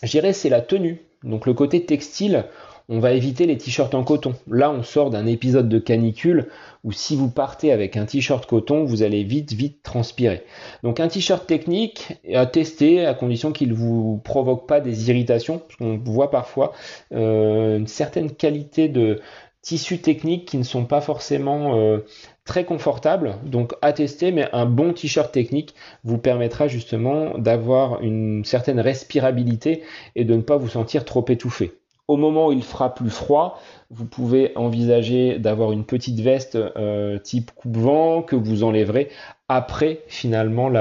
je 0.04 0.12
dirais 0.12 0.34
c'est 0.34 0.50
la 0.50 0.62
tenue. 0.62 1.02
Donc 1.24 1.46
le 1.46 1.54
côté 1.54 1.86
textile, 1.86 2.46
on 2.90 3.00
va 3.00 3.12
éviter 3.12 3.46
les 3.46 3.58
t-shirts 3.58 3.94
en 3.96 4.04
coton. 4.04 4.34
Là, 4.50 4.72
on 4.72 4.82
sort 4.82 5.10
d'un 5.10 5.26
épisode 5.26 5.68
de 5.68 5.78
canicule 5.78 6.48
où 6.86 6.94
si 6.94 7.18
vous 7.18 7.30
partez 7.30 7.74
avec 7.74 7.98
un 7.98 8.06
t-shirt 8.06 8.46
coton, 8.46 8.86
vous 8.86 9.04
allez 9.04 9.24
vite, 9.24 9.52
vite 9.52 9.84
transpirer. 9.84 10.44
Donc 10.84 11.02
un 11.02 11.10
t-shirt 11.10 11.46
technique 11.46 12.14
à 12.34 12.46
tester 12.46 13.06
à 13.06 13.14
condition 13.14 13.52
qu'il 13.52 13.70
ne 13.70 13.74
vous 13.74 14.22
provoque 14.24 14.68
pas 14.68 14.80
des 14.80 15.10
irritations. 15.10 15.60
Parce 15.60 15.76
qu'on 15.76 15.98
voit 15.98 16.32
parfois 16.32 16.72
euh, 17.14 17.78
une 17.78 17.88
certaine 17.88 18.32
qualité 18.32 18.88
de 18.88 19.20
tissus 19.62 20.00
techniques 20.00 20.46
qui 20.46 20.58
ne 20.58 20.64
sont 20.64 20.86
pas 20.86 21.02
forcément 21.02 21.76
euh, 21.76 22.06
très 22.46 22.64
confortables. 22.64 23.36
Donc 23.44 23.74
à 23.82 23.92
tester, 23.92 24.32
mais 24.32 24.48
un 24.54 24.66
bon 24.66 24.94
t-shirt 24.94 25.30
technique 25.34 25.76
vous 26.06 26.20
permettra 26.20 26.70
justement 26.70 27.38
d'avoir 27.38 28.02
une 28.02 28.46
certaine 28.46 28.80
respirabilité 28.80 29.84
et 30.16 30.24
de 30.24 30.36
ne 30.36 30.42
pas 30.42 30.56
vous 30.56 30.70
sentir 30.70 31.04
trop 31.04 31.26
étouffé. 31.28 31.74
Au 32.08 32.16
moment 32.16 32.48
où 32.48 32.52
il 32.54 32.64
fera 32.64 32.96
plus 32.96 33.10
froid, 33.10 33.60
vous 33.90 34.06
pouvez 34.06 34.54
envisager 34.56 35.40
d'avoir 35.40 35.72
une 35.74 35.84
petite 35.84 36.20
veste 36.22 36.56
euh, 36.56 37.20
type 37.20 37.52
coupe-vent 37.52 38.22
que 38.22 38.36
vous 38.36 38.64
enlèverez 38.64 39.10
après 39.50 40.02
finalement 40.08 40.72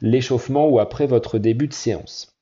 l'échauffement 0.00 0.66
ou 0.68 0.80
après 0.80 1.06
votre 1.06 1.38
début 1.38 1.68
de 1.68 1.72
séance. 1.72 2.34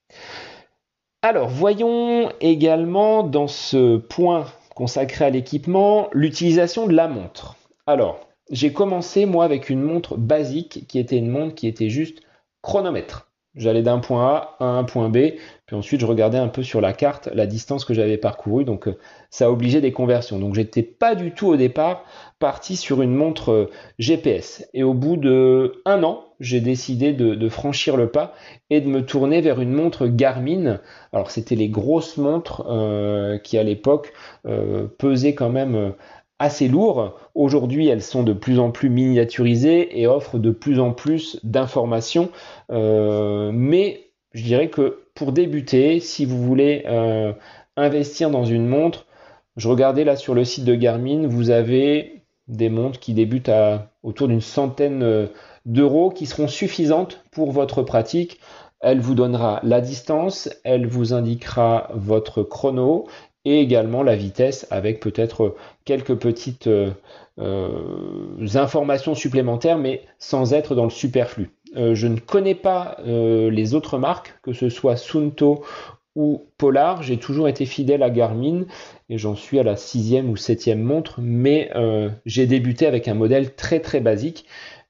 Alors, 1.23 1.49
voyons 1.49 2.33
également 2.41 3.23
dans 3.23 3.49
ce 3.49 3.97
point 3.99 4.47
consacré 4.75 5.27
à 5.27 5.31
l'équipement 5.31 6.09
l'utilisation 6.13 6.87
de 6.87 6.95
la 6.95 7.09
montre. 7.09 7.57
Alors, 7.87 8.21
j'ai 8.51 8.73
commencé 8.73 9.27
moi 9.27 9.45
avec 9.45 9.71
une 9.71 9.83
montre 9.83 10.17
basique 10.17 10.87
qui 10.89 10.99
était 10.99 11.19
une 11.19 11.31
montre 11.31 11.55
qui 11.55 11.69
était 11.69 11.91
juste 11.91 12.23
chronomètre. 12.63 13.32
J'allais 13.55 13.83
d'un 13.83 13.99
point 13.99 14.27
A 14.27 14.57
à 14.61 14.65
un 14.65 14.85
point 14.85 15.11
B, 15.11 15.35
puis 15.67 15.77
ensuite 15.77 16.01
je 16.01 16.07
regardais 16.07 16.39
un 16.39 16.49
peu 16.49 16.63
sur 16.63 16.81
la 16.81 16.95
carte 16.95 17.29
la 17.35 17.47
distance 17.47 17.85
que 17.85 17.93
j'avais 17.93 18.17
parcourue, 18.17 18.65
donc 18.65 18.89
euh, 18.89 18.97
ça 19.29 19.51
obligeait 19.51 19.83
des 19.83 19.93
conversions. 19.93 20.39
Donc 20.39 20.55
j'étais 20.55 20.83
pas 20.83 21.15
du 21.15 21.33
tout 21.33 21.49
au 21.49 21.57
départ 21.57 22.05
parti 22.39 22.77
sur 22.77 23.03
une 23.03 23.15
montre 23.15 23.53
euh, 23.53 23.71
GPS. 23.99 24.67
Et 24.73 24.83
au 24.83 24.95
bout 24.95 25.19
de 25.19 25.83
un 25.85 26.03
an, 26.03 26.25
j'ai 26.41 26.63
décidé 26.63 27.13
de, 27.13 27.49
franchir 27.51 27.99
le 27.99 28.09
pas 28.09 28.33
et 28.71 28.81
de 28.81 28.89
me 28.89 29.05
tourner 29.05 29.43
vers 29.43 29.61
une 29.61 29.73
montre 29.73 30.07
Garmin. 30.07 30.81
Alors 31.13 31.31
c'était 31.31 31.55
les 31.55 31.69
grosses 31.69 32.17
montres 32.17 32.65
euh, 32.69 33.37
qui 33.39 33.59
à 33.59 33.63
l'époque 33.63 34.15
pesaient 34.99 35.35
quand 35.35 35.51
même 35.51 35.93
assez 36.43 36.67
lourd. 36.67 37.15
Aujourd'hui, 37.37 37.87
elles 37.87 38.03
sont 38.03 38.25
de 38.25 38.33
plus 38.33 38.59
en 38.59 38.73
plus 38.73 38.91
miniaturisées 38.91 40.01
et 40.01 40.09
offrent 40.09 40.39
de 40.39 40.51
plus 40.51 40.81
en 40.81 40.93
plus 40.93 41.39
d'informations. 41.45 42.31
Euh, 42.71 43.53
mais 43.55 44.09
je 44.33 44.43
dirais 44.43 44.69
que 44.69 45.05
pour 45.15 45.31
débuter, 45.31 46.01
si 46.01 46.25
vous 46.25 46.43
voulez 46.43 46.83
euh, 46.87 47.33
investir 47.77 48.29
dans 48.31 48.45
une 48.45 48.67
montre, 48.67 49.07
je 49.57 49.69
regardais 49.69 50.03
là 50.03 50.17
sur 50.17 50.35
le 50.35 50.45
site 50.45 50.65
de 50.65 50.75
Garmin, 50.75 51.29
vous 51.29 51.51
avez 51.51 52.23
des 52.49 52.71
montres 52.71 52.99
qui 52.99 53.15
débutent 53.15 53.49
à 53.49 53.93
autour 54.03 54.27
d'une 54.27 54.41
centaine 54.41 55.05
euh, 55.05 55.27
d'euros 55.65 56.11
qui 56.11 56.27
seront 56.27 56.49
suffisantes 56.49 57.23
pour 57.31 57.53
votre 57.53 57.85
pratique. 57.85 58.41
Elle 58.81 58.99
vous 58.99 59.15
donnera 59.15 59.61
la 59.63 59.81
distance, 59.81 60.51
elle 60.65 60.89
vous 60.89 61.13
indiquera 61.13 61.89
votre 61.95 62.43
chrono 62.43 63.07
et 63.45 63.61
également 63.61 64.03
la 64.03 64.17
vitesse 64.17 64.67
avec 64.71 65.01
peut-être 65.01 65.57
quelques 65.85 66.15
petites 66.15 66.69
euh, 66.69 66.91
euh, 67.39 68.47
informations 68.55 69.15
supplémentaires 69.15 69.79
mais 69.79 70.03
sans 70.19 70.53
être 70.53 70.75
dans 70.75 70.85
le 70.85 70.91
superflu. 70.91 71.51
Euh, 71.77 71.95
je 71.95 72.07
ne 72.07 72.21
connais 72.21 72.55
pas 72.55 72.99
les 73.05 73.75
autres 73.75 73.99
marques, 73.99 74.35
que 74.43 74.53
ce 74.53 74.69
soit 74.69 74.97
Sunto 74.97 75.65
ou 76.15 76.43
Polar, 76.59 77.03
j'ai 77.03 77.17
toujours 77.17 77.49
été 77.49 77.65
fidèle 77.65 78.03
à 78.03 78.11
Garmin 78.11 78.65
et 79.09 79.17
j'en 79.17 79.35
suis 79.35 79.59
à 79.59 79.63
la 79.63 79.77
sixième 79.77 80.29
ou 80.29 80.37
septième 80.37 80.83
montre, 80.83 81.21
mais 81.23 81.71
j'ai 82.27 82.47
débuté 82.47 82.87
avec 82.87 83.09
un 83.09 83.15
modèle 83.15 83.55
très 83.55 83.81
très 83.81 84.01
basique 84.01 84.45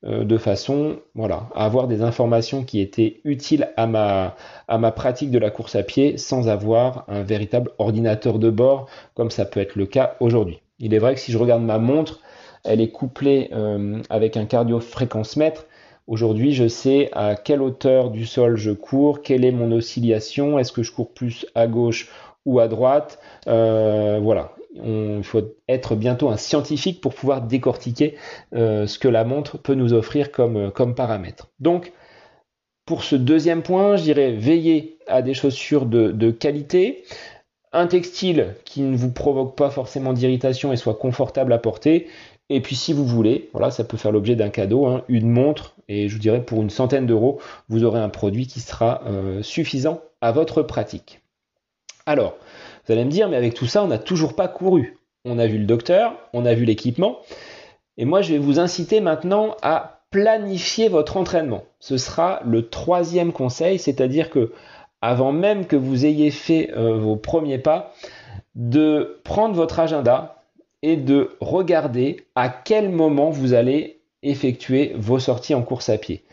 euh, 0.04 0.24
de 0.24 0.36
façon 0.36 0.96
voilà, 1.14 1.48
à 1.54 1.64
avoir 1.64 1.86
des 1.86 2.02
informations 2.02 2.64
qui 2.64 2.80
étaient 2.80 3.20
utiles 3.24 3.70
à 3.76 3.86
ma, 3.86 4.90
pratique 4.92 5.30
de 5.30 5.38
la 5.38 5.50
course 5.50 5.76
à 5.76 5.82
pied 5.82 6.18
sans 6.18 6.48
avoir 6.48 7.04
un 7.08 7.22
véritable 7.22 7.70
ordinateur 7.78 8.38
de 8.38 8.50
bord 8.50 8.88
comme 9.14 9.30
ça 9.30 9.44
peut 9.44 9.60
être 9.60 9.76
le 9.76 9.86
cas 9.86 10.16
aujourd'hui. 10.20 10.60
Il 10.80 10.94
est 10.94 10.98
vrai 10.98 11.14
que 11.14 11.20
si 11.20 11.30
je 11.30 11.38
regarde 11.38 11.62
ma 11.62 11.78
montre, 11.78 12.20
elle 12.64 12.80
est 12.80 12.90
couplée 12.90 13.50
euh, 13.52 14.00
avec 14.10 14.36
un 14.36 14.44
cardio-fréquence-mètre. 14.44 15.66
Aujourd'hui, 16.08 16.52
je 16.52 16.66
sais 16.66 17.08
à 17.12 17.36
quelle 17.36 17.62
hauteur 17.62 18.10
du 18.10 18.26
sol 18.26 18.56
je 18.56 18.72
cours, 18.72 19.22
quelle 19.22 19.44
est 19.44 19.52
mon 19.52 19.70
oscillation, 19.70 20.58
est-ce 20.58 20.72
que 20.72 20.82
je 20.82 20.90
cours 20.90 21.12
plus 21.12 21.46
à 21.54 21.68
gauche 21.68 22.08
ou 22.44 22.58
à 22.58 22.68
droite. 22.68 23.18
Euh, 23.46 24.18
voilà, 24.20 24.52
il 24.74 25.22
faut 25.22 25.42
être 25.68 25.94
bientôt 25.96 26.28
un 26.30 26.36
scientifique 26.36 27.00
pour 27.00 27.14
pouvoir 27.14 27.42
décortiquer 27.42 28.16
euh, 28.54 28.86
ce 28.86 28.98
que 28.98 29.08
la 29.08 29.24
montre 29.24 29.58
peut 29.58 29.74
nous 29.74 29.92
offrir 29.92 30.32
comme, 30.32 30.56
euh, 30.56 30.70
comme 30.70 30.94
paramètre. 30.94 31.48
Donc, 31.60 31.92
pour 32.86 33.04
ce 33.04 33.16
deuxième 33.16 33.62
point, 33.62 33.96
je 33.96 34.02
dirais 34.02 34.32
veiller 34.32 34.98
à 35.06 35.22
des 35.22 35.34
chaussures 35.34 35.86
de, 35.86 36.30
qualité, 36.30 37.04
un 37.72 37.86
textile 37.86 38.54
qui 38.64 38.82
ne 38.82 38.96
vous 38.96 39.12
provoque 39.12 39.56
pas 39.56 39.70
forcément 39.70 40.12
d'irritation 40.12 40.72
et 40.72 40.76
soit 40.76 40.94
confortable 40.94 41.52
à 41.52 41.58
porter. 41.58 42.08
Et 42.48 42.60
puis 42.60 42.74
si 42.74 42.92
vous 42.92 43.06
voulez, 43.06 43.48
voilà, 43.52 43.70
ça 43.70 43.84
peut 43.84 43.96
faire 43.96 44.12
l'objet 44.12 44.34
d'un 44.36 44.50
cadeau, 44.50 44.86
hein, 44.86 45.04
une 45.08 45.30
montre, 45.30 45.76
et 45.88 46.08
je 46.08 46.14
vous 46.14 46.20
dirais 46.20 46.44
pour 46.44 46.60
une 46.60 46.70
centaine 46.70 47.06
d'euros, 47.06 47.38
vous 47.68 47.84
aurez 47.84 48.00
un 48.00 48.08
produit 48.08 48.46
qui 48.46 48.60
sera 48.60 49.02
euh, 49.06 49.42
suffisant 49.42 50.02
à 50.20 50.32
votre 50.32 50.62
pratique. 50.62 51.21
Alors, 52.06 52.36
vous 52.86 52.92
allez 52.92 53.04
me 53.04 53.10
dire, 53.10 53.28
mais 53.28 53.36
avec 53.36 53.54
tout 53.54 53.66
ça, 53.66 53.82
on 53.82 53.88
n'a 53.88 53.98
toujours 53.98 54.34
pas 54.34 54.48
couru. 54.48 54.96
On 55.24 55.38
a 55.38 55.46
vu 55.46 55.58
le 55.58 55.66
docteur, 55.66 56.14
on 56.32 56.44
a 56.44 56.54
vu 56.54 56.64
l'équipement. 56.64 57.18
Et 57.96 58.04
moi, 58.04 58.22
je 58.22 58.32
vais 58.32 58.38
vous 58.38 58.58
inciter 58.58 59.00
maintenant 59.00 59.56
à 59.62 60.00
planifier 60.10 60.88
votre 60.88 61.16
entraînement. 61.16 61.64
Ce 61.80 61.96
sera 61.96 62.40
le 62.44 62.68
troisième 62.68 63.32
conseil, 63.32 63.78
c'est-à-dire 63.78 64.30
que 64.30 64.52
avant 65.00 65.32
même 65.32 65.66
que 65.66 65.76
vous 65.76 66.06
ayez 66.06 66.30
fait 66.30 66.70
euh, 66.76 66.98
vos 66.98 67.16
premiers 67.16 67.58
pas, 67.58 67.92
de 68.54 69.20
prendre 69.24 69.54
votre 69.54 69.80
agenda 69.80 70.42
et 70.82 70.96
de 70.96 71.36
regarder 71.40 72.26
à 72.34 72.48
quel 72.48 72.90
moment 72.90 73.30
vous 73.30 73.54
allez 73.54 74.00
effectuer 74.22 74.92
vos 74.96 75.18
sorties 75.18 75.54
en 75.54 75.62
course 75.62 75.88
à 75.88 75.98
pied. 75.98 76.24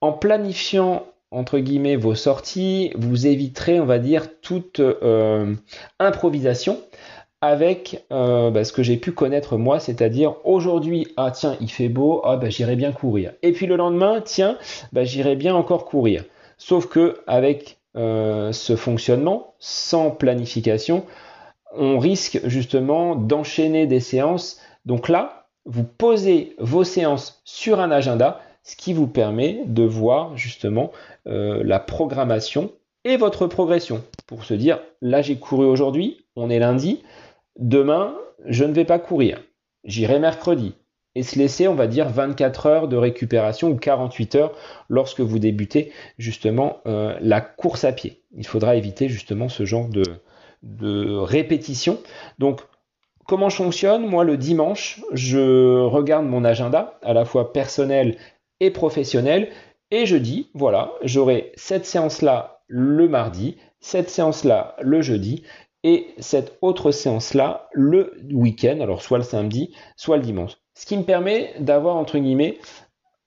En 0.00 0.12
planifiant 0.12 1.04
entre 1.34 1.58
guillemets 1.58 1.96
vos 1.96 2.14
sorties, 2.14 2.92
vous 2.96 3.26
éviterez, 3.26 3.80
on 3.80 3.86
va 3.86 3.98
dire, 3.98 4.40
toute 4.40 4.80
euh, 4.80 5.54
improvisation 5.98 6.78
avec 7.40 8.06
euh, 8.10 8.50
bah, 8.50 8.64
ce 8.64 8.72
que 8.72 8.82
j'ai 8.82 8.96
pu 8.96 9.12
connaître 9.12 9.58
moi, 9.58 9.78
c'est-à-dire 9.78 10.36
aujourd'hui, 10.44 11.08
ah 11.16 11.30
tiens, 11.30 11.56
il 11.60 11.70
fait 11.70 11.90
beau, 11.90 12.22
ah 12.24 12.36
bah, 12.36 12.48
j'irai 12.48 12.76
bien 12.76 12.92
courir. 12.92 13.32
Et 13.42 13.52
puis 13.52 13.66
le 13.66 13.76
lendemain, 13.76 14.22
tiens, 14.24 14.56
bah, 14.92 15.04
j'irai 15.04 15.36
bien 15.36 15.54
encore 15.54 15.84
courir. 15.84 16.24
Sauf 16.56 16.86
que 16.86 17.18
avec 17.26 17.78
euh, 17.96 18.52
ce 18.52 18.76
fonctionnement, 18.76 19.54
sans 19.58 20.10
planification, 20.10 21.04
on 21.76 21.98
risque 21.98 22.40
justement 22.44 23.14
d'enchaîner 23.16 23.86
des 23.86 24.00
séances. 24.00 24.60
Donc 24.86 25.08
là, 25.08 25.46
vous 25.66 25.84
posez 25.84 26.54
vos 26.58 26.84
séances 26.84 27.42
sur 27.44 27.80
un 27.80 27.90
agenda 27.90 28.40
ce 28.64 28.76
qui 28.76 28.92
vous 28.92 29.06
permet 29.06 29.62
de 29.66 29.84
voir 29.84 30.36
justement 30.36 30.90
euh, 31.26 31.62
la 31.64 31.78
programmation 31.78 32.72
et 33.04 33.16
votre 33.16 33.46
progression 33.46 34.02
pour 34.26 34.44
se 34.44 34.54
dire 34.54 34.80
là 35.02 35.22
j'ai 35.22 35.36
couru 35.36 35.66
aujourd'hui, 35.66 36.24
on 36.34 36.50
est 36.50 36.58
lundi, 36.58 37.02
demain 37.58 38.16
je 38.46 38.64
ne 38.64 38.72
vais 38.72 38.84
pas 38.84 38.98
courir, 38.98 39.40
j'irai 39.84 40.18
mercredi 40.18 40.74
et 41.14 41.22
se 41.22 41.38
laisser 41.38 41.68
on 41.68 41.74
va 41.74 41.86
dire 41.86 42.08
24 42.08 42.66
heures 42.66 42.88
de 42.88 42.96
récupération 42.96 43.68
ou 43.68 43.76
48 43.76 44.34
heures 44.34 44.52
lorsque 44.88 45.20
vous 45.20 45.38
débutez 45.38 45.92
justement 46.18 46.78
euh, 46.86 47.16
la 47.20 47.40
course 47.40 47.84
à 47.84 47.92
pied. 47.92 48.22
Il 48.36 48.46
faudra 48.46 48.74
éviter 48.74 49.08
justement 49.08 49.48
ce 49.48 49.64
genre 49.64 49.88
de, 49.88 50.02
de 50.62 51.14
répétition. 51.16 51.98
Donc 52.38 52.62
comment 53.26 53.48
je 53.48 53.56
fonctionne? 53.56 54.06
Moi, 54.06 54.24
le 54.24 54.36
dimanche, 54.36 55.00
je 55.12 55.82
regarde 55.82 56.26
mon 56.26 56.44
agenda, 56.44 56.98
à 57.02 57.12
la 57.12 57.24
fois 57.24 57.52
personnel 57.52 58.16
et 58.60 58.70
professionnel. 58.70 59.50
Et 59.90 60.06
je 60.06 60.16
dis, 60.16 60.50
voilà, 60.54 60.92
j'aurai 61.02 61.52
cette 61.56 61.86
séance-là 61.86 62.62
le 62.66 63.08
mardi, 63.08 63.56
cette 63.80 64.08
séance-là 64.08 64.76
le 64.80 65.02
jeudi, 65.02 65.42
et 65.82 66.08
cette 66.18 66.56
autre 66.62 66.90
séance-là 66.90 67.68
le 67.72 68.16
week-end, 68.32 68.80
alors 68.80 69.02
soit 69.02 69.18
le 69.18 69.24
samedi, 69.24 69.74
soit 69.96 70.16
le 70.16 70.22
dimanche. 70.22 70.56
Ce 70.74 70.86
qui 70.86 70.96
me 70.96 71.04
permet 71.04 71.54
d'avoir, 71.60 71.96
entre 71.96 72.18
guillemets, 72.18 72.58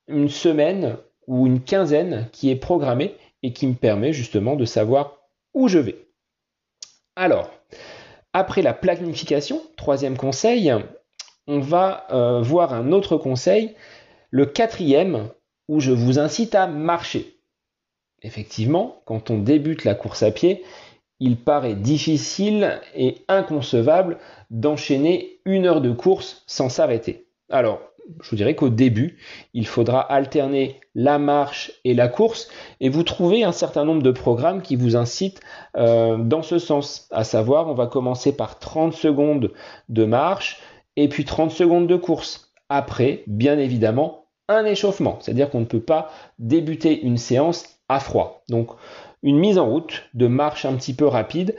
une 0.08 0.28
semaine 0.28 0.98
ou 1.28 1.46
une 1.46 1.62
quinzaine 1.62 2.28
qui 2.32 2.50
est 2.50 2.56
programmée 2.56 3.16
et 3.44 3.54
qui 3.54 3.68
me 3.68 3.76
permet 3.76 4.12
justement 4.12 4.56
de 4.56 4.66
savoir 4.66 5.20
où 5.54 5.68
je 5.68 5.78
vais. 5.78 6.08
Alors, 7.16 7.52
après 8.34 8.62
la 8.62 8.74
planification, 8.74 9.62
troisième 9.78 10.18
conseil, 10.18 10.74
on 11.48 11.60
va 11.60 12.08
euh, 12.12 12.42
voir 12.42 12.74
un 12.74 12.92
autre 12.92 13.18
conseil 13.18 13.76
le 14.30 14.46
quatrième, 14.46 15.30
où 15.68 15.80
je 15.80 15.92
vous 15.92 16.20
incite 16.20 16.56
à 16.56 16.68
marcher. 16.68 17.38
Effectivement, 18.22 19.02
quand 19.06 19.30
on 19.30 19.38
débute 19.38 19.84
la 19.84 19.96
course 19.96 20.24
à 20.24 20.32
pied, 20.32 20.64
il 21.20 21.38
paraît 21.38 21.76
difficile 21.76 22.80
et 22.96 23.18
inconcevable 23.28 24.18
d'enchaîner 24.50 25.40
une 25.46 25.66
heure 25.66 25.82
de 25.82 25.92
course 25.92 26.44
sans 26.48 26.70
s'arrêter. 26.70 27.28
Alors, 27.50 27.82
je 28.22 28.30
vous 28.30 28.36
dirais 28.36 28.56
qu'au 28.56 28.70
début, 28.70 29.18
il 29.54 29.68
faudra 29.68 30.00
alterner 30.00 30.80
la 30.96 31.20
marche 31.20 31.72
et 31.84 31.94
la 31.94 32.08
course 32.08 32.50
et 32.80 32.90
vous 32.90 33.04
trouvez 33.04 33.44
un 33.44 33.52
certain 33.52 33.84
nombre 33.84 34.02
de 34.02 34.12
programmes 34.12 34.62
qui 34.62 34.76
vous 34.76 34.96
incitent 34.96 35.42
euh, 35.76 36.18
dans 36.18 36.42
ce 36.42 36.60
sens. 36.60 37.08
À 37.12 37.24
savoir, 37.24 37.68
on 37.68 37.74
va 37.74 37.88
commencer 37.88 38.36
par 38.36 38.60
30 38.60 38.94
secondes 38.94 39.52
de 39.90 40.06
marche 40.06 40.62
et 40.96 41.10
puis 41.10 41.26
30 41.26 41.52
secondes 41.52 41.88
de 41.88 41.96
course 41.96 42.47
après, 42.70 43.24
bien 43.28 43.58
évidemment, 43.58 44.28
un 44.48 44.66
échauffement. 44.66 45.18
C'est-à-dire 45.20 45.50
qu'on 45.50 45.62
ne 45.62 45.66
peut 45.66 45.82
pas 45.82 46.10
débuter 46.40 47.02
une 47.02 47.18
séance 47.18 47.80
à 47.90 48.00
froid. 48.00 48.44
Donc, 48.50 48.70
une 49.24 49.38
mise 49.38 49.58
en 49.58 49.70
route 49.70 50.04
de 50.14 50.28
marche 50.28 50.66
un 50.66 50.76
petit 50.76 50.94
peu 50.94 51.06
rapide 51.06 51.56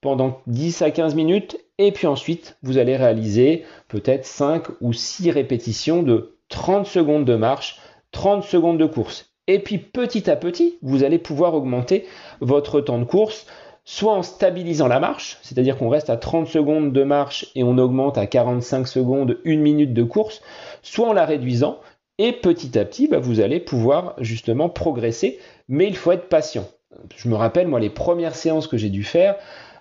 pendant 0.00 0.40
10 0.46 0.82
à 0.82 0.90
15 0.90 1.14
minutes 1.14 1.58
et 1.78 1.92
puis 1.92 2.06
ensuite 2.06 2.56
vous 2.62 2.78
allez 2.78 2.96
réaliser 2.96 3.64
peut-être 3.88 4.24
5 4.24 4.64
ou 4.80 4.92
6 4.92 5.30
répétitions 5.30 6.02
de 6.02 6.36
30 6.48 6.86
secondes 6.86 7.24
de 7.24 7.36
marche, 7.36 7.80
30 8.12 8.44
secondes 8.44 8.78
de 8.78 8.86
course. 8.86 9.32
Et 9.46 9.58
puis 9.58 9.78
petit 9.78 10.30
à 10.30 10.36
petit, 10.36 10.78
vous 10.82 11.02
allez 11.02 11.18
pouvoir 11.18 11.54
augmenter 11.54 12.06
votre 12.40 12.80
temps 12.80 12.98
de 12.98 13.04
course 13.04 13.46
soit 13.84 14.12
en 14.12 14.22
stabilisant 14.22 14.88
la 14.88 15.00
marche, 15.00 15.38
c'est-à-dire 15.42 15.76
qu'on 15.76 15.88
reste 15.88 16.10
à 16.10 16.16
30 16.16 16.46
secondes 16.46 16.92
de 16.92 17.02
marche 17.02 17.46
et 17.54 17.64
on 17.64 17.78
augmente 17.78 18.16
à 18.16 18.26
45 18.26 18.86
secondes, 18.86 19.38
une 19.44 19.60
minute 19.60 19.92
de 19.92 20.04
course, 20.04 20.40
soit 20.82 21.08
en 21.08 21.12
la 21.12 21.24
réduisant, 21.24 21.80
et 22.18 22.32
petit 22.32 22.78
à 22.78 22.84
petit, 22.84 23.08
bah, 23.08 23.18
vous 23.18 23.40
allez 23.40 23.58
pouvoir 23.58 24.14
justement 24.18 24.68
progresser, 24.68 25.38
mais 25.68 25.86
il 25.86 25.96
faut 25.96 26.12
être 26.12 26.28
patient. 26.28 26.68
Je 27.16 27.28
me 27.28 27.34
rappelle, 27.34 27.66
moi, 27.66 27.80
les 27.80 27.90
premières 27.90 28.36
séances 28.36 28.68
que 28.68 28.76
j'ai 28.76 28.90
dû 28.90 29.02
faire, 29.02 29.36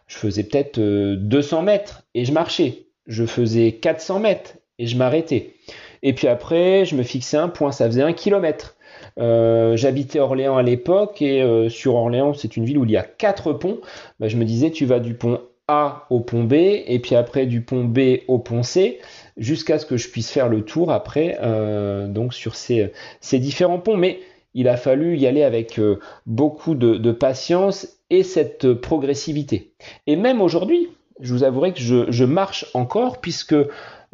je 0.08 0.18
faisais 0.18 0.44
peut-être 0.44 0.80
200 0.80 1.60
euh, 1.60 1.62
mètres 1.62 2.04
et 2.16 2.26
je 2.26 2.32
marchais. 2.32 2.88
Je 3.06 3.26
faisais 3.26 3.74
400 3.74 4.20
mètres 4.20 4.54
et 4.80 4.88
je 4.88 4.98
m'arrêtais. 4.98 5.56
Et 6.04 6.14
puis 6.14 6.28
après, 6.28 6.86
je 6.86 6.96
me 6.96 7.04
fixais 7.04 7.38
un 7.38 7.50
point, 7.50 7.72
ça 7.72 7.86
faisait 7.86 8.02
un 8.02 8.14
kilomètre. 8.14 8.76
Euh, 9.20 9.76
j'habitais 9.76 10.20
Orléans 10.20 10.58
à 10.58 10.64
l'époque 10.64 11.22
et 11.22 11.42
euh, 11.42 11.70
sur 11.70 11.96
Orléans, 11.96 12.34
c'est 12.34 12.58
une 12.58 12.66
ville 12.66 12.78
où 12.78 12.86
il 12.86 12.92
y 12.92 12.98
a 12.98 13.04
quatre 13.04 13.54
ponts. 13.54 13.80
Bah, 14.20 14.28
je 14.28 14.38
me 14.38 14.46
disais, 14.46 14.72
tu 14.72 14.86
vas 14.86 15.00
du 15.00 15.14
pont 15.14 15.40
A 15.68 16.06
au 16.10 16.20
pont 16.20 16.44
B 16.44 16.54
et 16.54 17.00
puis 17.02 17.16
après 17.16 17.46
du 17.46 17.62
pont 17.62 17.84
B 17.84 18.20
au 18.28 18.40
pont 18.40 18.64
C 18.64 19.00
jusqu'à 19.38 19.80
ce 19.80 19.86
que 19.86 19.98
je 19.98 20.10
puisse 20.10 20.32
faire 20.32 20.50
le 20.50 20.64
tour 20.64 20.92
après 20.92 21.38
euh, 21.42 22.08
donc 22.08 22.34
sur 22.34 22.56
ces, 22.56 22.92
différents 23.34 23.80
ponts. 23.80 23.98
Mais 23.98 24.20
il 24.54 24.68
a 24.68 24.78
fallu 24.78 25.18
y 25.18 25.28
aller 25.28 25.44
avec 25.44 25.80
beaucoup 26.26 26.76
de, 26.76 27.12
patience 27.12 27.88
et 28.10 28.24
cette 28.24 28.74
progressivité. 28.74 29.72
Et 30.08 30.18
même 30.18 30.42
aujourd'hui, 30.42 30.90
je 31.22 31.34
vous 31.34 31.44
avouerai 31.44 31.72
que 31.72 31.80
je, 31.80 32.12
je 32.12 32.26
marche 32.26 32.66
encore 32.74 33.22
puisque 33.22 33.56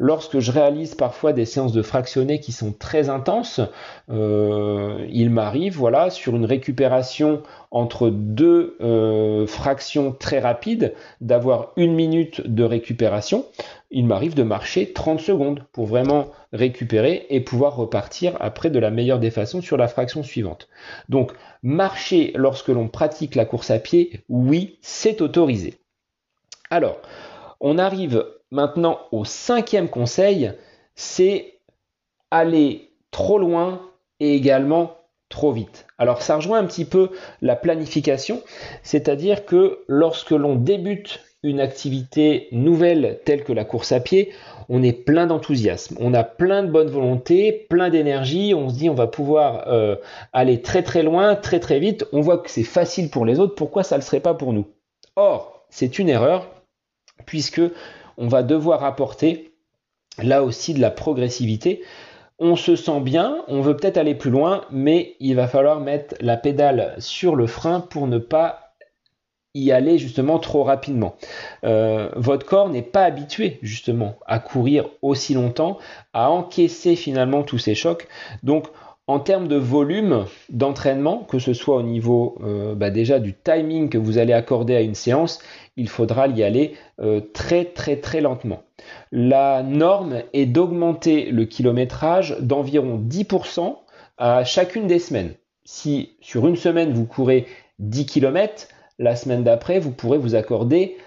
Lorsque 0.00 0.38
je 0.38 0.52
réalise 0.52 0.94
parfois 0.94 1.32
des 1.32 1.44
séances 1.44 1.72
de 1.72 1.82
fractionnés 1.82 2.38
qui 2.38 2.52
sont 2.52 2.72
très 2.72 3.08
intenses, 3.08 3.60
euh, 4.10 5.04
il 5.10 5.30
m'arrive, 5.30 5.76
voilà, 5.76 6.10
sur 6.10 6.36
une 6.36 6.44
récupération 6.44 7.42
entre 7.72 8.08
deux 8.08 8.76
euh, 8.80 9.46
fractions 9.48 10.12
très 10.12 10.38
rapides, 10.38 10.94
d'avoir 11.20 11.72
une 11.76 11.94
minute 11.94 12.46
de 12.46 12.62
récupération. 12.62 13.44
Il 13.90 14.06
m'arrive 14.06 14.34
de 14.34 14.44
marcher 14.44 14.92
30 14.92 15.18
secondes 15.18 15.64
pour 15.72 15.86
vraiment 15.86 16.28
récupérer 16.52 17.26
et 17.30 17.40
pouvoir 17.40 17.74
repartir 17.74 18.36
après 18.38 18.70
de 18.70 18.78
la 18.78 18.90
meilleure 18.90 19.18
des 19.18 19.32
façons 19.32 19.60
sur 19.60 19.76
la 19.76 19.88
fraction 19.88 20.22
suivante. 20.22 20.68
Donc, 21.08 21.32
marcher 21.64 22.32
lorsque 22.36 22.68
l'on 22.68 22.86
pratique 22.86 23.34
la 23.34 23.44
course 23.44 23.72
à 23.72 23.80
pied, 23.80 24.20
oui, 24.28 24.78
c'est 24.80 25.20
autorisé. 25.22 25.74
Alors, 26.70 27.00
on 27.60 27.78
arrive 27.78 28.24
maintenant 28.50 29.00
au 29.12 29.24
cinquième 29.24 29.88
conseil, 29.88 30.52
c'est 30.94 31.54
aller 32.30 32.90
trop 33.10 33.38
loin 33.38 33.80
et 34.20 34.34
également 34.34 34.96
trop 35.28 35.52
vite. 35.52 35.86
Alors 35.98 36.22
ça 36.22 36.36
rejoint 36.36 36.58
un 36.58 36.64
petit 36.64 36.84
peu 36.84 37.10
la 37.42 37.56
planification, 37.56 38.42
c'est-à-dire 38.82 39.44
que 39.44 39.80
lorsque 39.86 40.30
l'on 40.30 40.54
débute 40.54 41.20
une 41.42 41.60
activité 41.60 42.48
nouvelle 42.50 43.20
telle 43.24 43.44
que 43.44 43.52
la 43.52 43.64
course 43.64 43.92
à 43.92 44.00
pied, 44.00 44.32
on 44.68 44.82
est 44.82 44.92
plein 44.92 45.26
d'enthousiasme, 45.26 45.96
on 46.00 46.12
a 46.14 46.24
plein 46.24 46.62
de 46.62 46.70
bonne 46.70 46.88
volonté, 46.88 47.66
plein 47.70 47.90
d'énergie, 47.90 48.54
on 48.54 48.68
se 48.68 48.74
dit 48.74 48.90
on 48.90 48.94
va 48.94 49.06
pouvoir 49.06 49.68
euh, 49.68 49.96
aller 50.32 50.62
très 50.62 50.82
très 50.82 51.02
loin, 51.02 51.36
très 51.36 51.60
très 51.60 51.78
vite, 51.78 52.06
on 52.12 52.20
voit 52.20 52.38
que 52.38 52.50
c'est 52.50 52.64
facile 52.64 53.10
pour 53.10 53.24
les 53.24 53.38
autres, 53.38 53.54
pourquoi 53.54 53.82
ça 53.82 53.96
ne 53.96 54.00
le 54.00 54.04
serait 54.04 54.20
pas 54.20 54.34
pour 54.34 54.52
nous? 54.52 54.66
Or, 55.14 55.64
c'est 55.70 55.98
une 55.98 56.08
erreur 56.08 56.48
puisque 57.28 57.60
on 58.16 58.26
va 58.26 58.42
devoir 58.42 58.84
apporter 58.84 59.52
là 60.16 60.42
aussi 60.42 60.72
de 60.72 60.80
la 60.80 60.90
progressivité. 60.90 61.82
On 62.38 62.56
se 62.56 62.74
sent 62.74 63.00
bien, 63.00 63.44
on 63.48 63.60
veut 63.60 63.76
peut-être 63.76 63.98
aller 63.98 64.14
plus 64.14 64.30
loin, 64.30 64.64
mais 64.70 65.14
il 65.20 65.36
va 65.36 65.46
falloir 65.46 65.80
mettre 65.80 66.14
la 66.20 66.38
pédale 66.38 66.94
sur 66.98 67.36
le 67.36 67.46
frein 67.46 67.80
pour 67.80 68.06
ne 68.06 68.16
pas 68.16 68.74
y 69.54 69.72
aller 69.72 69.98
justement 69.98 70.38
trop 70.38 70.62
rapidement. 70.64 71.16
Euh, 71.64 72.08
votre 72.16 72.46
corps 72.46 72.70
n'est 72.70 72.80
pas 72.80 73.04
habitué 73.04 73.58
justement 73.60 74.16
à 74.24 74.38
courir 74.38 74.86
aussi 75.02 75.34
longtemps, 75.34 75.78
à 76.14 76.30
encaisser 76.30 76.96
finalement 76.96 77.42
tous 77.42 77.58
ces 77.58 77.74
chocs. 77.74 78.08
Donc 78.42 78.68
en 79.08 79.20
termes 79.20 79.48
de 79.48 79.56
volume 79.56 80.26
d'entraînement, 80.50 81.24
que 81.24 81.38
ce 81.38 81.54
soit 81.54 81.76
au 81.76 81.82
niveau 81.82 82.36
euh, 82.44 82.74
bah, 82.74 82.90
déjà 82.90 83.18
du 83.18 83.32
timing 83.32 83.88
que 83.88 83.96
vous 83.96 84.18
allez 84.18 84.34
accorder 84.34 84.76
à 84.76 84.82
une 84.82 84.94
séance, 84.94 85.40
il 85.76 85.88
faudra 85.88 86.28
y 86.28 86.42
aller 86.42 86.74
euh, 87.00 87.20
très 87.32 87.64
très 87.64 87.96
très 87.96 88.20
lentement. 88.20 88.62
La 89.10 89.62
norme 89.62 90.22
est 90.34 90.44
d'augmenter 90.44 91.30
le 91.30 91.46
kilométrage 91.46 92.36
d'environ 92.40 92.98
10% 92.98 93.78
à 94.18 94.44
chacune 94.44 94.86
des 94.86 94.98
semaines. 94.98 95.34
Si 95.64 96.16
sur 96.20 96.46
une 96.46 96.56
semaine 96.56 96.92
vous 96.92 97.06
courez 97.06 97.46
10 97.78 98.04
km, 98.04 98.68
la 98.98 99.16
semaine 99.16 99.42
d'après 99.42 99.78
vous 99.78 99.92
pourrez 99.92 100.18
vous 100.18 100.34
accorder 100.34 100.98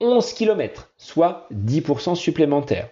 11 0.00 0.32
km, 0.32 0.92
soit 0.96 1.46
10% 1.52 2.14
supplémentaire. 2.14 2.88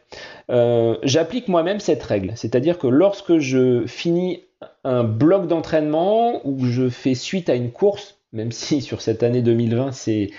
Euh, 0.50 0.96
j'applique 1.02 1.48
moi-même 1.48 1.80
cette 1.80 2.02
règle, 2.02 2.32
c'est-à-dire 2.36 2.78
que 2.78 2.86
lorsque 2.86 3.38
je 3.38 3.86
finis 3.86 4.44
un 4.84 5.04
bloc 5.04 5.46
d'entraînement 5.46 6.40
ou 6.46 6.64
je 6.64 6.88
fais 6.88 7.14
suite 7.14 7.48
à 7.48 7.54
une 7.54 7.70
course, 7.70 8.18
même 8.32 8.52
si 8.52 8.80
sur 8.80 9.00
cette 9.00 9.22
année 9.22 9.42
2020, 9.42 9.92
c'est, 9.92 10.30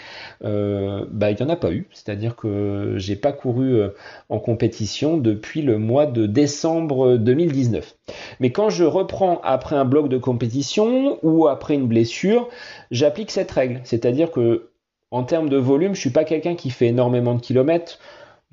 euh, 0.43 1.05
bah, 1.09 1.31
il 1.31 1.37
n'y 1.37 1.43
en 1.43 1.49
a 1.49 1.55
pas 1.55 1.71
eu. 1.71 1.87
C'est-à-dire 1.91 2.35
que 2.35 2.95
j'ai 2.97 3.15
pas 3.15 3.31
couru 3.31 3.75
euh, 3.75 3.89
en 4.29 4.39
compétition 4.39 5.17
depuis 5.17 5.61
le 5.61 5.77
mois 5.77 6.05
de 6.05 6.25
décembre 6.25 7.17
2019. 7.17 7.95
Mais 8.39 8.51
quand 8.51 8.69
je 8.69 8.83
reprends 8.83 9.39
après 9.43 9.75
un 9.75 9.85
bloc 9.85 10.09
de 10.09 10.17
compétition 10.17 11.19
ou 11.23 11.47
après 11.47 11.75
une 11.75 11.87
blessure, 11.87 12.49
j'applique 12.91 13.31
cette 13.31 13.51
règle. 13.51 13.81
C'est-à-dire 13.83 14.31
que 14.31 14.69
en 15.11 15.23
termes 15.23 15.47
de 15.47 15.57
volume, 15.57 15.93
je 15.93 15.99
suis 15.99 16.09
pas 16.09 16.23
quelqu'un 16.23 16.55
qui 16.55 16.71
fait 16.71 16.87
énormément 16.87 17.35
de 17.35 17.41
kilomètres. 17.41 17.99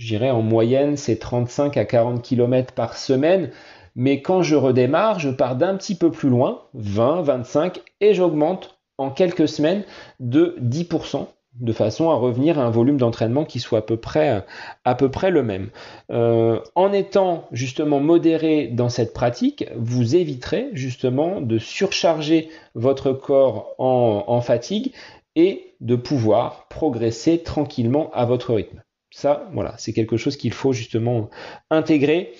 J'irai 0.01 0.31
en 0.31 0.41
moyenne, 0.41 0.97
c'est 0.97 1.19
35 1.19 1.77
à 1.77 1.85
40 1.85 2.23
kilomètres 2.23 2.73
par 2.73 2.97
semaine. 2.97 3.51
Mais 3.95 4.23
quand 4.23 4.41
je 4.41 4.57
redémarre, 4.57 5.19
je 5.19 5.29
pars 5.29 5.57
d'un 5.57 5.77
petit 5.77 5.95
peu 5.95 6.11
plus 6.11 6.31
loin, 6.31 6.63
20, 6.73 7.21
25, 7.21 7.83
et 8.01 8.15
j'augmente 8.15 8.79
en 8.97 9.11
quelques 9.11 9.47
semaines 9.47 9.83
de 10.19 10.57
10% 10.63 11.27
de 11.61 11.73
façon 11.75 12.09
à 12.09 12.15
revenir 12.15 12.59
à 12.59 12.63
un 12.63 12.71
volume 12.71 12.97
d'entraînement 12.97 13.45
qui 13.45 13.61
soit 13.61 13.81
à 13.81 13.83
peu 13.83 13.99
près, 13.99 14.43
à 14.87 14.95
peu 14.95 15.11
près 15.11 15.31
le 15.31 15.43
même. 15.43 15.69
Euh, 16.11 16.61
en 16.77 16.95
étant 16.95 17.45
justement 17.53 18.01
modéré 18.01 18.69
dans 18.69 18.89
cette 18.89 19.13
pratique, 19.13 19.67
vous 19.77 20.17
éviterez 20.17 20.71
justement 20.73 21.43
de 21.43 21.59
surcharger 21.59 22.49
votre 22.75 23.13
corps 23.13 23.75
en, 23.77 24.25
en 24.27 24.41
fatigue 24.41 24.95
et 25.37 25.75
de 25.83 25.95
pouvoir 25.95 26.69
progresser 26.71 27.43
tranquillement 27.43 28.11
à 28.15 28.25
votre 28.25 28.55
rythme. 28.55 28.81
Ça, 29.11 29.49
voilà, 29.53 29.75
c'est 29.79 29.93
quelque 29.93 30.17
chose 30.17 30.37
qu'il 30.37 30.53
faut 30.53 30.73
justement 30.73 31.31
intégrer. 31.71 32.33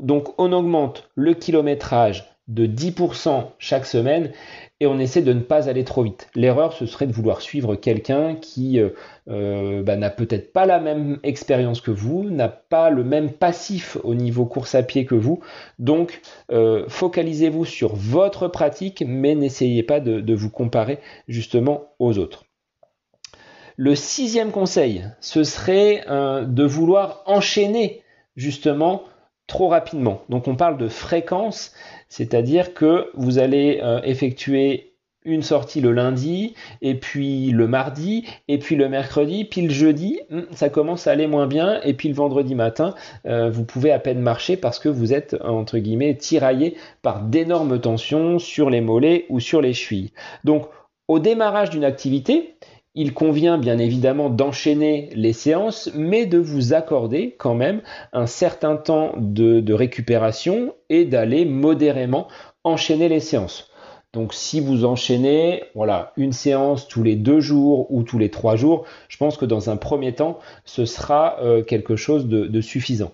Donc 0.00 0.34
on 0.38 0.52
augmente 0.52 1.08
le 1.14 1.34
kilométrage 1.34 2.24
de 2.46 2.66
10% 2.66 3.46
chaque 3.58 3.86
semaine 3.86 4.30
et 4.80 4.86
on 4.86 4.98
essaie 4.98 5.22
de 5.22 5.32
ne 5.32 5.40
pas 5.40 5.68
aller 5.68 5.84
trop 5.84 6.02
vite. 6.02 6.28
L'erreur, 6.34 6.74
ce 6.74 6.84
serait 6.84 7.06
de 7.06 7.12
vouloir 7.12 7.40
suivre 7.40 7.74
quelqu'un 7.74 8.34
qui 8.34 8.78
euh, 8.78 8.90
euh, 9.30 9.82
bah, 9.82 9.96
n'a 9.96 10.10
peut-être 10.10 10.52
pas 10.52 10.66
la 10.66 10.78
même 10.78 11.18
expérience 11.22 11.80
que 11.80 11.90
vous, 11.90 12.28
n'a 12.28 12.48
pas 12.48 12.90
le 12.90 13.02
même 13.02 13.30
passif 13.30 13.96
au 14.04 14.14
niveau 14.14 14.44
course 14.44 14.74
à 14.74 14.82
pied 14.82 15.06
que 15.06 15.14
vous. 15.14 15.40
Donc, 15.78 16.20
euh, 16.52 16.84
focalisez-vous 16.88 17.64
sur 17.64 17.94
votre 17.94 18.48
pratique, 18.48 19.02
mais 19.06 19.34
n'essayez 19.34 19.82
pas 19.82 20.00
de, 20.00 20.34
vous 20.34 20.50
comparer 20.50 20.98
justement 21.28 21.94
aux 21.98 22.18
autres. 22.18 22.43
Le 23.76 23.94
sixième 23.94 24.52
conseil, 24.52 25.04
ce 25.20 25.42
serait 25.42 26.04
de 26.08 26.64
vouloir 26.64 27.22
enchaîner 27.26 28.02
justement 28.36 29.02
trop 29.46 29.68
rapidement. 29.68 30.22
Donc 30.28 30.48
on 30.48 30.56
parle 30.56 30.78
de 30.78 30.88
fréquence, 30.88 31.72
c'est-à-dire 32.08 32.74
que 32.74 33.10
vous 33.14 33.38
allez 33.38 33.80
euh, 33.82 34.00
effectuer 34.02 34.90
une 35.26 35.42
sortie 35.42 35.80
le 35.80 35.92
lundi, 35.92 36.54
et 36.82 36.94
puis 36.94 37.50
le 37.50 37.66
mardi, 37.66 38.26
et 38.46 38.58
puis 38.58 38.76
le 38.76 38.90
mercredi, 38.90 39.46
puis 39.46 39.62
le 39.62 39.70
jeudi, 39.70 40.20
hmm, 40.28 40.42
ça 40.52 40.68
commence 40.68 41.06
à 41.06 41.12
aller 41.12 41.26
moins 41.26 41.46
bien, 41.46 41.80
et 41.82 41.94
puis 41.94 42.10
le 42.10 42.14
vendredi 42.14 42.54
matin, 42.54 42.94
euh, 43.26 43.48
vous 43.48 43.64
pouvez 43.64 43.90
à 43.90 43.98
peine 43.98 44.20
marcher 44.20 44.58
parce 44.58 44.78
que 44.78 44.90
vous 44.90 45.14
êtes, 45.14 45.34
entre 45.42 45.78
guillemets, 45.78 46.14
tiraillé 46.14 46.76
par 47.00 47.22
d'énormes 47.22 47.80
tensions 47.80 48.38
sur 48.38 48.68
les 48.68 48.82
mollets 48.82 49.24
ou 49.30 49.40
sur 49.40 49.62
les 49.62 49.72
chevilles. 49.72 50.12
Donc, 50.44 50.68
au 51.08 51.18
démarrage 51.18 51.70
d'une 51.70 51.84
activité, 51.84 52.54
il 52.94 53.12
convient 53.12 53.58
bien 53.58 53.78
évidemment 53.78 54.30
d'enchaîner 54.30 55.10
les 55.14 55.32
séances, 55.32 55.90
mais 55.94 56.26
de 56.26 56.38
vous 56.38 56.74
accorder 56.74 57.34
quand 57.38 57.54
même 57.54 57.82
un 58.12 58.26
certain 58.26 58.76
temps 58.76 59.12
de, 59.16 59.72
récupération 59.72 60.74
et 60.88 61.04
d'aller 61.04 61.44
modérément 61.44 62.28
enchaîner 62.62 63.08
les 63.08 63.20
séances. 63.20 63.70
Donc 64.12 64.32
si 64.32 64.60
vous 64.60 64.84
enchaînez 64.84 65.64
voilà, 65.74 66.12
une 66.16 66.32
séance 66.32 66.86
tous 66.86 67.02
les 67.02 67.16
deux 67.16 67.40
jours 67.40 67.92
ou 67.92 68.04
tous 68.04 68.18
les 68.18 68.30
trois 68.30 68.54
jours, 68.54 68.84
je 69.08 69.16
pense 69.16 69.36
que 69.36 69.44
dans 69.44 69.70
un 69.70 69.76
premier 69.76 70.14
temps, 70.14 70.38
ce 70.64 70.84
sera 70.84 71.38
euh, 71.40 71.64
quelque 71.64 71.96
chose 71.96 72.28
de 72.28 72.60
suffisant. 72.60 73.10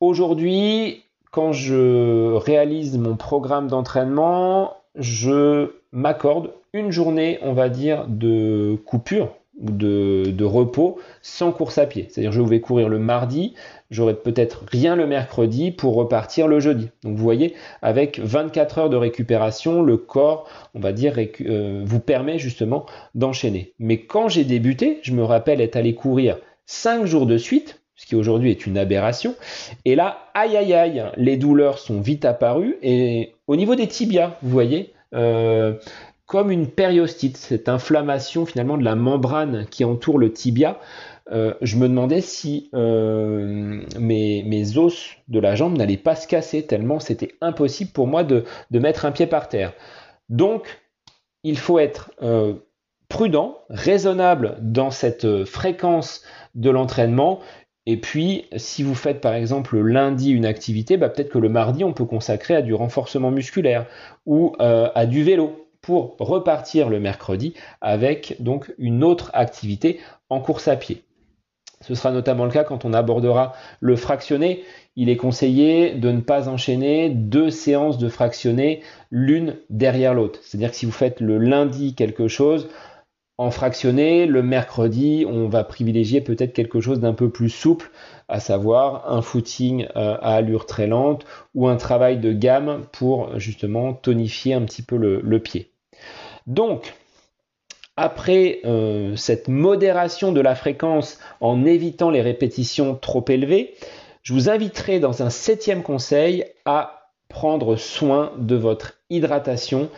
Aujourd'hui, 0.00 1.04
quand 1.30 1.52
je 1.52 2.34
réalise 2.34 2.98
mon 2.98 3.14
programme 3.16 3.68
d'entraînement, 3.68 4.74
je 4.96 5.74
m'accorde 5.92 6.50
une 6.72 6.90
journée, 6.90 7.38
on 7.42 7.52
va 7.52 7.68
dire, 7.68 8.06
de 8.08 8.76
coupure 8.86 9.34
ou 9.60 9.70
de, 9.70 10.44
repos 10.44 10.98
sans 11.22 11.52
course 11.52 11.78
à 11.78 11.86
pied. 11.86 12.06
C'est-à-dire 12.08 12.32
je 12.32 12.40
vais 12.40 12.60
courir 12.60 12.88
le 12.88 12.98
mardi, 12.98 13.54
j'aurai 13.90 14.14
peut-être 14.14 14.64
rien 14.66 14.96
le 14.96 15.06
mercredi 15.06 15.70
pour 15.70 15.94
repartir 15.94 16.48
le 16.48 16.60
jeudi. 16.60 16.88
Donc 17.04 17.16
vous 17.16 17.22
voyez, 17.22 17.54
avec 17.82 18.18
24 18.18 18.78
heures 18.78 18.90
de 18.90 18.96
récupération, 18.96 19.82
le 19.82 19.96
corps, 19.96 20.48
on 20.74 20.80
va 20.80 20.92
dire, 20.92 21.16
euh, 21.18 21.82
vous 21.84 22.00
permet 22.00 22.38
justement 22.38 22.86
d'enchaîner. 23.14 23.74
Mais 23.78 23.98
quand 23.98 24.28
j'ai 24.28 24.44
débuté, 24.44 24.98
je 25.02 25.12
me 25.12 25.24
rappelle 25.24 25.60
être 25.60 25.76
allé 25.76 25.94
courir 25.94 26.38
5 26.66 27.04
jours 27.04 27.26
de 27.26 27.36
suite, 27.36 27.80
ce 27.96 28.06
qui 28.06 28.16
aujourd'hui 28.16 28.50
est 28.50 28.64
une 28.64 28.78
aberration. 28.78 29.34
Et 29.84 29.94
là, 29.94 30.30
aïe 30.32 30.56
aïe 30.56 30.72
aïe, 30.72 31.04
les 31.16 31.36
douleurs 31.36 31.78
sont 31.78 32.00
vite 32.00 32.24
apparues. 32.24 32.76
Et 32.82 33.34
au 33.46 33.56
niveau 33.56 33.74
des 33.74 33.88
tibias, 33.88 34.38
vous 34.40 34.48
voyez, 34.48 34.94
euh, 35.14 35.74
comme 36.30 36.52
une 36.52 36.68
périostite, 36.68 37.36
cette 37.36 37.68
inflammation 37.68 38.46
finalement 38.46 38.78
de 38.78 38.84
la 38.84 38.94
membrane 38.94 39.66
qui 39.68 39.84
entoure 39.84 40.16
le 40.16 40.32
tibia. 40.32 40.78
Euh, 41.32 41.54
je 41.60 41.76
me 41.76 41.88
demandais 41.88 42.20
si 42.20 42.70
euh, 42.72 43.82
mes, 43.98 44.78
os 44.78 45.16
de 45.26 45.40
la 45.40 45.56
jambe 45.56 45.76
n'allaient 45.76 45.96
pas 45.96 46.14
se 46.14 46.28
casser, 46.28 46.64
tellement 46.64 47.00
c'était 47.00 47.34
impossible 47.40 47.90
pour 47.90 48.06
moi 48.06 48.22
de, 48.22 48.44
mettre 48.70 49.06
un 49.06 49.10
pied 49.10 49.26
par 49.26 49.48
terre. 49.48 49.72
Donc, 50.28 50.80
il 51.42 51.58
faut 51.58 51.80
être 51.80 52.12
euh, 52.22 52.54
prudent, 53.08 53.58
raisonnable 53.68 54.56
dans 54.60 54.92
cette 54.92 55.44
fréquence 55.46 56.22
de 56.54 56.70
l'entraînement. 56.70 57.40
Et 57.86 57.96
puis, 57.96 58.44
si 58.56 58.84
vous 58.84 58.94
faites 58.94 59.20
par 59.20 59.34
exemple 59.34 59.74
le 59.74 59.82
lundi 59.82 60.30
une 60.30 60.46
activité, 60.46 60.96
bah, 60.96 61.08
peut-être 61.08 61.30
que 61.30 61.38
le 61.38 61.48
mardi, 61.48 61.82
on 61.82 61.92
peut 61.92 62.04
consacrer 62.04 62.54
à 62.54 62.62
du 62.62 62.72
renforcement 62.72 63.32
musculaire 63.32 63.86
ou 64.26 64.54
à 64.60 65.06
du 65.06 65.24
vélo 65.24 65.66
pour 65.82 66.16
repartir 66.18 66.88
le 66.88 67.00
mercredi 67.00 67.54
avec 67.80 68.36
donc 68.40 68.72
une 68.78 69.04
autre 69.04 69.30
activité 69.34 70.00
en 70.28 70.40
course 70.40 70.68
à 70.68 70.76
pied. 70.76 71.04
Ce 71.82 71.94
sera 71.94 72.12
notamment 72.12 72.44
le 72.44 72.50
cas 72.50 72.64
quand 72.64 72.84
on 72.84 72.92
abordera 72.92 73.54
le 73.80 73.96
fractionné. 73.96 74.64
Il 74.96 75.08
est 75.08 75.16
conseillé 75.16 75.94
de 75.94 76.10
ne 76.10 76.20
pas 76.20 76.48
enchaîner 76.48 77.08
deux 77.08 77.48
séances 77.48 77.96
de 77.96 78.10
fractionné 78.10 78.82
l'une 79.10 79.56
derrière 79.70 80.12
l'autre. 80.12 80.40
C'est-à-dire 80.42 80.72
que 80.72 80.76
si 80.76 80.84
vous 80.84 80.92
faites 80.92 81.20
le 81.20 81.38
lundi 81.38 81.94
quelque 81.94 82.28
chose, 82.28 82.68
en 83.38 83.50
fractionné, 83.50 84.26
le 84.26 84.42
mercredi, 84.42 85.24
on 85.26 85.48
va 85.48 85.64
privilégier 85.64 86.20
peut-être 86.20 86.52
quelque 86.52 86.82
chose 86.82 87.00
d'un 87.00 87.14
peu 87.14 87.30
plus 87.30 87.48
souple, 87.48 87.90
à 88.28 88.38
savoir 88.38 89.10
un 89.10 89.22
footing 89.22 89.86
euh, 89.96 90.18
à 90.20 90.34
allure 90.34 90.66
très 90.66 90.86
lente 90.86 91.24
ou 91.54 91.66
un 91.66 91.76
travail 91.76 92.18
de 92.18 92.34
gamme 92.34 92.82
pour 92.92 93.38
justement 93.38 93.94
tonifier 93.94 94.52
un 94.52 94.60
petit 94.66 94.82
peu 94.82 94.98
le 94.98 95.38
pied. 95.38 95.69
Donc, 96.50 96.94
après 97.96 98.58
euh, 98.64 99.14
cette 99.14 99.46
modération 99.46 100.32
de 100.32 100.40
la 100.40 100.56
fréquence 100.56 101.20
en 101.40 101.64
évitant 101.64 102.10
les 102.10 102.22
répétitions 102.22 102.96
trop 102.96 103.24
élevées, 103.28 103.74
je 104.24 104.32
vous 104.32 104.50
inviterai 104.50 104.98
dans 104.98 105.22
un 105.22 105.30
septième 105.30 105.84
conseil 105.84 106.44
à 106.64 107.12
prendre 107.28 107.76
soin 107.76 108.32
de 108.36 108.56
votre 108.56 108.94
hydratation 109.10 109.90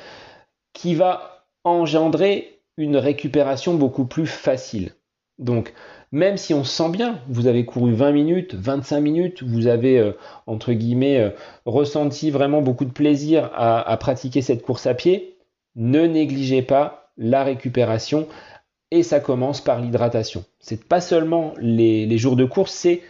qui 0.74 0.94
va 0.94 1.46
engendrer 1.64 2.60
une 2.76 2.98
récupération 2.98 3.72
beaucoup 3.72 4.04
plus 4.04 4.26
facile. 4.26 4.92
Donc, 5.38 5.72
même 6.10 6.36
si 6.36 6.52
on 6.52 6.64
se 6.64 6.70
sent 6.76 6.90
bien, 6.90 7.18
vous 7.30 7.46
avez 7.46 7.64
couru 7.64 7.94
20 7.94 8.12
minutes, 8.12 8.54
25 8.54 9.00
minutes, 9.00 9.42
vous 9.42 9.68
avez, 9.68 9.98
euh, 9.98 10.12
entre 10.46 10.74
guillemets, 10.74 11.18
euh, 11.18 11.30
ressenti 11.64 12.30
vraiment 12.30 12.60
beaucoup 12.60 12.84
de 12.84 12.92
plaisir 12.92 13.50
à 13.54 13.96
pratiquer 13.96 14.42
cette 14.42 14.62
course 14.62 14.86
à 14.86 14.92
pied, 14.92 15.31
ne 15.76 16.06
négligez 16.06 16.62
pas 16.62 17.10
la 17.16 17.44
récupération 17.44 18.28
et 18.90 19.02
ça 19.02 19.20
commence 19.20 19.60
par 19.60 19.80
l'hydratation. 19.80 20.44
C'est 20.60 20.84
pas 20.84 21.00
seulement 21.00 21.54
les, 21.58 22.18
jours 22.18 22.36
de 22.36 22.44
course, 22.44 22.72
c'est 22.72 23.02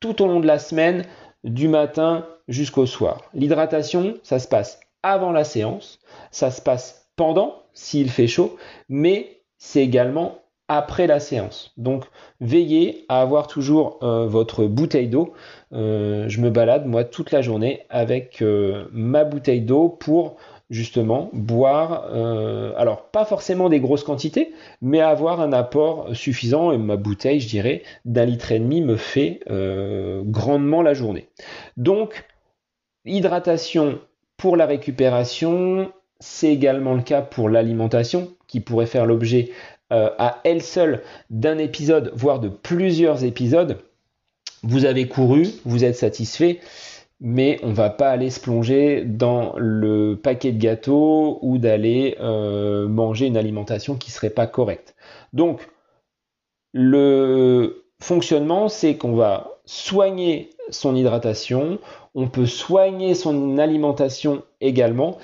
tout 0.00 0.22
au 0.22 0.26
long 0.26 0.40
de 0.40 0.46
la 0.46 0.58
semaine, 0.58 1.04
du 1.44 1.68
matin 1.68 2.26
jusqu'au 2.48 2.86
soir. 2.86 3.22
L'hydratation, 3.34 4.14
ça 4.22 4.38
se 4.38 4.48
passe 4.48 4.80
avant 5.02 5.30
la 5.30 5.44
séance, 5.44 6.00
ça 6.30 6.50
se 6.50 6.60
passe 6.60 7.08
pendant 7.16 7.62
s'il 7.72 8.10
fait 8.10 8.26
chaud, 8.26 8.56
mais 8.88 9.42
c'est 9.58 9.82
également 9.82 10.38
après 10.68 11.06
la 11.06 11.20
séance. 11.20 11.72
Donc 11.76 12.04
veillez 12.40 13.04
à 13.08 13.20
avoir 13.20 13.46
toujours 13.46 13.98
euh, 14.02 14.26
votre 14.26 14.64
bouteille 14.64 15.08
d'eau. 15.08 15.32
Euh, 15.72 16.28
je 16.28 16.40
me 16.40 16.50
balade 16.50 16.86
moi 16.86 17.04
toute 17.04 17.30
la 17.30 17.42
journée 17.42 17.82
avec 17.88 18.42
euh, 18.42 18.86
ma 18.90 19.24
bouteille 19.24 19.60
d'eau 19.60 19.88
pour 19.88 20.36
justement 20.70 21.30
boire, 21.32 22.08
euh, 22.12 22.72
alors 22.76 23.10
pas 23.10 23.24
forcément 23.24 23.68
des 23.68 23.80
grosses 23.80 24.04
quantités, 24.04 24.52
mais 24.82 25.00
avoir 25.00 25.40
un 25.40 25.52
apport 25.52 26.14
suffisant. 26.14 26.72
Et 26.72 26.78
ma 26.78 26.96
bouteille, 26.96 27.40
je 27.40 27.48
dirais, 27.48 27.82
d'un 28.04 28.24
litre 28.24 28.52
et 28.52 28.58
demi 28.58 28.80
me 28.80 28.96
fait 28.96 29.40
euh, 29.50 30.22
grandement 30.24 30.82
la 30.82 30.94
journée. 30.94 31.28
Donc, 31.76 32.24
hydratation 33.04 34.00
pour 34.36 34.56
la 34.56 34.66
récupération, 34.66 35.92
c'est 36.20 36.52
également 36.52 36.94
le 36.94 37.02
cas 37.02 37.22
pour 37.22 37.48
l'alimentation, 37.48 38.32
qui 38.48 38.60
pourrait 38.60 38.86
faire 38.86 39.06
l'objet 39.06 39.50
euh, 39.92 40.10
à 40.18 40.40
elle 40.44 40.62
seule 40.62 41.02
d'un 41.30 41.58
épisode, 41.58 42.10
voire 42.14 42.40
de 42.40 42.48
plusieurs 42.48 43.24
épisodes. 43.24 43.78
Vous 44.62 44.84
avez 44.84 45.06
couru, 45.06 45.46
vous 45.64 45.84
êtes 45.84 45.96
satisfait 45.96 46.60
mais 47.20 47.58
on 47.62 47.72
va 47.72 47.90
pas 47.90 48.10
aller 48.10 48.30
se 48.30 48.40
plonger 48.40 49.04
dans 49.04 49.54
le 49.56 50.14
paquet 50.22 50.52
de 50.52 50.58
gâteaux 50.58 51.38
ou 51.42 51.58
d'aller 51.58 52.16
euh, 52.20 52.88
manger 52.88 53.26
une 53.26 53.36
alimentation 53.36 53.96
qui 53.96 54.10
serait 54.10 54.30
pas 54.30 54.46
correcte. 54.46 54.94
Donc 55.32 55.68
le 56.72 57.86
fonctionnement, 58.00 58.68
c'est 58.68 58.96
qu'on 58.96 59.14
va 59.14 59.60
soigner 59.64 60.50
son 60.70 60.94
hydratation, 60.94 61.78
on 62.14 62.28
peut 62.28 62.46
soigner 62.46 63.14
son 63.14 63.58
alimentation 63.58 64.42
également, 64.60 65.18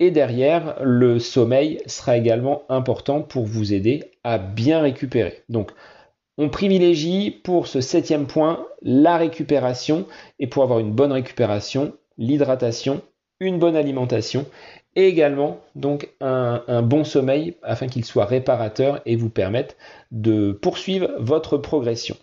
et 0.00 0.10
derrière, 0.10 0.76
le 0.82 1.18
sommeil 1.18 1.80
sera 1.86 2.16
également 2.16 2.62
important 2.68 3.22
pour 3.22 3.44
vous 3.44 3.72
aider 3.72 4.10
à 4.24 4.38
bien 4.38 4.80
récupérer. 4.80 5.42
Donc, 5.48 5.70
on 6.38 6.48
privilégie 6.48 7.30
pour 7.30 7.66
ce 7.66 7.80
septième 7.80 8.26
point 8.26 8.66
la 8.82 9.16
récupération 9.16 10.06
et 10.38 10.46
pour 10.46 10.62
avoir 10.62 10.78
une 10.78 10.92
bonne 10.92 11.12
récupération, 11.12 11.94
l'hydratation, 12.18 13.02
une 13.40 13.58
bonne 13.58 13.76
alimentation 13.76 14.46
et 14.96 15.06
également 15.06 15.58
donc 15.74 16.08
un, 16.20 16.82
bon 16.82 17.04
sommeil 17.04 17.56
afin 17.62 17.86
qu'il 17.86 18.04
soit 18.04 18.26
réparateur 18.26 19.00
et 19.06 19.16
vous 19.16 19.30
permette 19.30 19.76
de 20.10 20.52
poursuivre 20.52 21.10
votre 21.18 21.58
progression. 21.58 22.16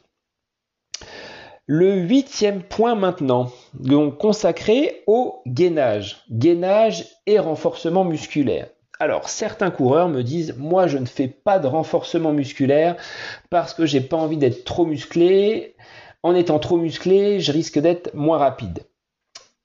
Le 1.66 1.96
huitième 1.96 2.64
point 2.64 2.96
maintenant, 2.96 3.52
donc 3.74 4.18
consacré 4.18 5.04
au 5.08 5.42
gainage, 5.48 6.24
gainage 6.30 7.06
et 7.28 7.40
renforcement 7.40 8.04
musculaire. 8.04 8.68
Alors, 9.02 9.30
certains 9.30 9.72
coureurs 9.72 10.10
me 10.10 10.22
disent, 10.22 10.54
moi, 10.60 10.86
je 10.86 11.00
ne 11.00 11.08
fais 11.08 11.28
pas 11.28 11.58
de 11.58 11.66
renforcement 11.66 12.34
musculaire 12.34 12.98
parce 13.50 13.74
que 13.74 13.88
j'ai 13.88 14.00
pas 14.00 14.16
envie 14.16 14.38
d'être 14.38 14.64
trop 14.64 14.86
musclé. 14.86 15.74
En 16.22 16.36
étant 16.36 16.60
trop 16.60 16.78
musclé, 16.78 17.40
je 17.40 17.52
risque 17.52 17.80
d'être 17.80 18.14
moins 18.14 18.38
rapide. 18.38 18.84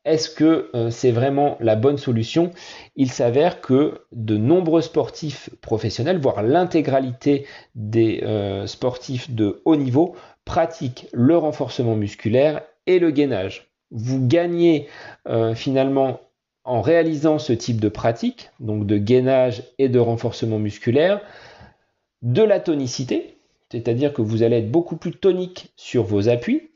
Est-ce 0.07 0.31
que 0.31 0.71
euh, 0.75 0.89
c'est 0.89 1.11
vraiment 1.11 1.59
la 1.61 1.77
bonne 1.77 1.99
solution? 1.99 2.51
Il 2.95 3.11
s'avère 3.11 3.61
que 3.61 4.01
de 4.11 4.39
nombreux 4.39 4.81
sportifs 4.81 5.51
professionnels, 5.61 6.19
voire 6.19 6.43
l'intégralité 6.43 7.47
des 7.75 8.23
euh, 8.23 8.67
sportifs 8.67 9.31
de 9.31 9.61
haut 9.67 9.77
niveau, 9.77 10.17
pratiquent 10.47 11.09
le 11.13 11.37
renforcement 11.37 11.95
musculaire 11.95 12.63
et 12.87 12.99
le 12.99 13.11
gainage. 13.11 13.71
Vous 13.91 14.27
gagnez 14.27 14.89
euh, 15.29 15.55
finalement 15.55 16.21
en 16.67 16.83
réalisant 16.83 17.39
ce 17.39 17.53
type 17.53 17.81
de 17.81 17.89
pratique, 17.89 18.51
donc 18.61 18.87
de 18.87 18.99
gainage 18.99 19.63
et 19.79 19.89
de 19.89 19.99
renforcement 19.99 20.59
musculaire, 20.59 21.21
de 22.23 22.43
la 22.43 22.61
tonicité, 22.61 23.37
c'est-à-dire 23.71 24.13
que 24.13 24.23
vous 24.23 24.43
allez 24.43 24.57
être 24.59 24.71
beaucoup 24.71 24.97
plus 24.97 25.13
tonique 25.13 25.73
sur 25.77 26.03
vos 26.03 26.29
appuis. 26.29 26.71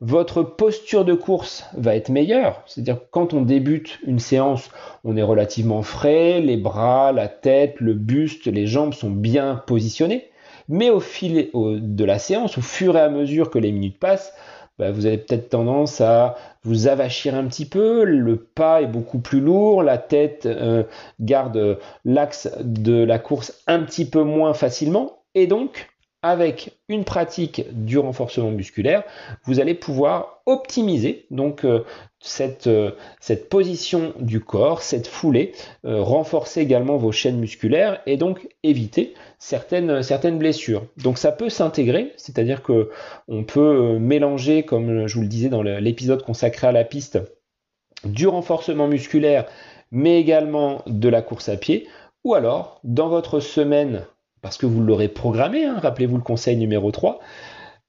Votre 0.00 0.42
posture 0.42 1.04
de 1.04 1.14
course 1.14 1.64
va 1.76 1.94
être 1.94 2.08
meilleure, 2.08 2.62
c'est-à-dire 2.66 2.98
quand 3.10 3.34
on 3.34 3.42
débute 3.42 4.00
une 4.04 4.18
séance, 4.18 4.70
on 5.04 5.16
est 5.16 5.22
relativement 5.22 5.82
frais, 5.82 6.40
les 6.40 6.56
bras, 6.56 7.12
la 7.12 7.28
tête, 7.28 7.76
le 7.78 7.94
buste, 7.94 8.46
les 8.46 8.66
jambes 8.66 8.94
sont 8.94 9.10
bien 9.10 9.62
positionnés, 9.66 10.28
mais 10.68 10.90
au 10.90 11.00
fil 11.00 11.50
de 11.54 12.04
la 12.04 12.18
séance, 12.18 12.58
au 12.58 12.62
fur 12.62 12.96
et 12.96 13.00
à 13.00 13.08
mesure 13.08 13.50
que 13.50 13.58
les 13.58 13.70
minutes 13.70 13.98
passent, 13.98 14.32
bah, 14.78 14.90
vous 14.90 15.06
avez 15.06 15.18
peut-être 15.18 15.50
tendance 15.50 16.00
à 16.00 16.36
vous 16.64 16.88
avachir 16.88 17.34
un 17.34 17.44
petit 17.46 17.66
peu, 17.66 18.04
le 18.04 18.36
pas 18.36 18.82
est 18.82 18.86
beaucoup 18.86 19.18
plus 19.18 19.40
lourd, 19.40 19.82
la 19.82 19.98
tête 19.98 20.46
euh, 20.46 20.84
garde 21.20 21.78
l'axe 22.04 22.48
de 22.60 23.02
la 23.02 23.18
course 23.18 23.62
un 23.66 23.80
petit 23.80 24.04
peu 24.04 24.22
moins 24.22 24.54
facilement, 24.54 25.22
et 25.34 25.46
donc 25.46 25.91
avec 26.22 26.78
une 26.88 27.04
pratique 27.04 27.64
du 27.72 27.98
renforcement 27.98 28.52
musculaire, 28.52 29.02
vous 29.44 29.58
allez 29.58 29.74
pouvoir 29.74 30.42
optimiser 30.46 31.26
donc 31.30 31.64
euh, 31.64 31.84
cette, 32.20 32.68
euh, 32.68 32.92
cette, 33.20 33.48
position 33.48 34.14
du 34.20 34.38
corps, 34.38 34.82
cette 34.82 35.08
foulée, 35.08 35.52
euh, 35.84 36.00
renforcer 36.00 36.60
également 36.60 36.96
vos 36.96 37.10
chaînes 37.10 37.38
musculaires 37.38 38.00
et 38.06 38.16
donc 38.16 38.48
éviter 38.62 39.14
certaines, 39.40 40.02
certaines 40.02 40.38
blessures. 40.38 40.86
Donc 41.02 41.18
ça 41.18 41.32
peut 41.32 41.48
s'intégrer, 41.48 42.12
c'est-à-dire 42.16 42.62
que 42.62 42.90
on 43.26 43.42
peut 43.42 43.98
mélanger, 43.98 44.62
comme 44.62 45.08
je 45.08 45.14
vous 45.16 45.22
le 45.22 45.28
disais 45.28 45.48
dans 45.48 45.62
l'épisode 45.62 46.22
consacré 46.22 46.68
à 46.68 46.72
la 46.72 46.84
piste, 46.84 47.18
du 48.04 48.28
renforcement 48.28 48.86
musculaire, 48.86 49.46
mais 49.90 50.20
également 50.20 50.82
de 50.86 51.08
la 51.08 51.22
course 51.22 51.48
à 51.48 51.56
pied, 51.56 51.88
ou 52.24 52.34
alors 52.34 52.80
dans 52.84 53.08
votre 53.08 53.40
semaine 53.40 54.04
parce 54.42 54.58
que 54.58 54.66
vous 54.66 54.82
l'aurez 54.82 55.08
programmé, 55.08 55.64
hein, 55.64 55.78
rappelez-vous 55.80 56.16
le 56.16 56.22
conseil 56.22 56.56
numéro 56.56 56.90
3, 56.90 57.20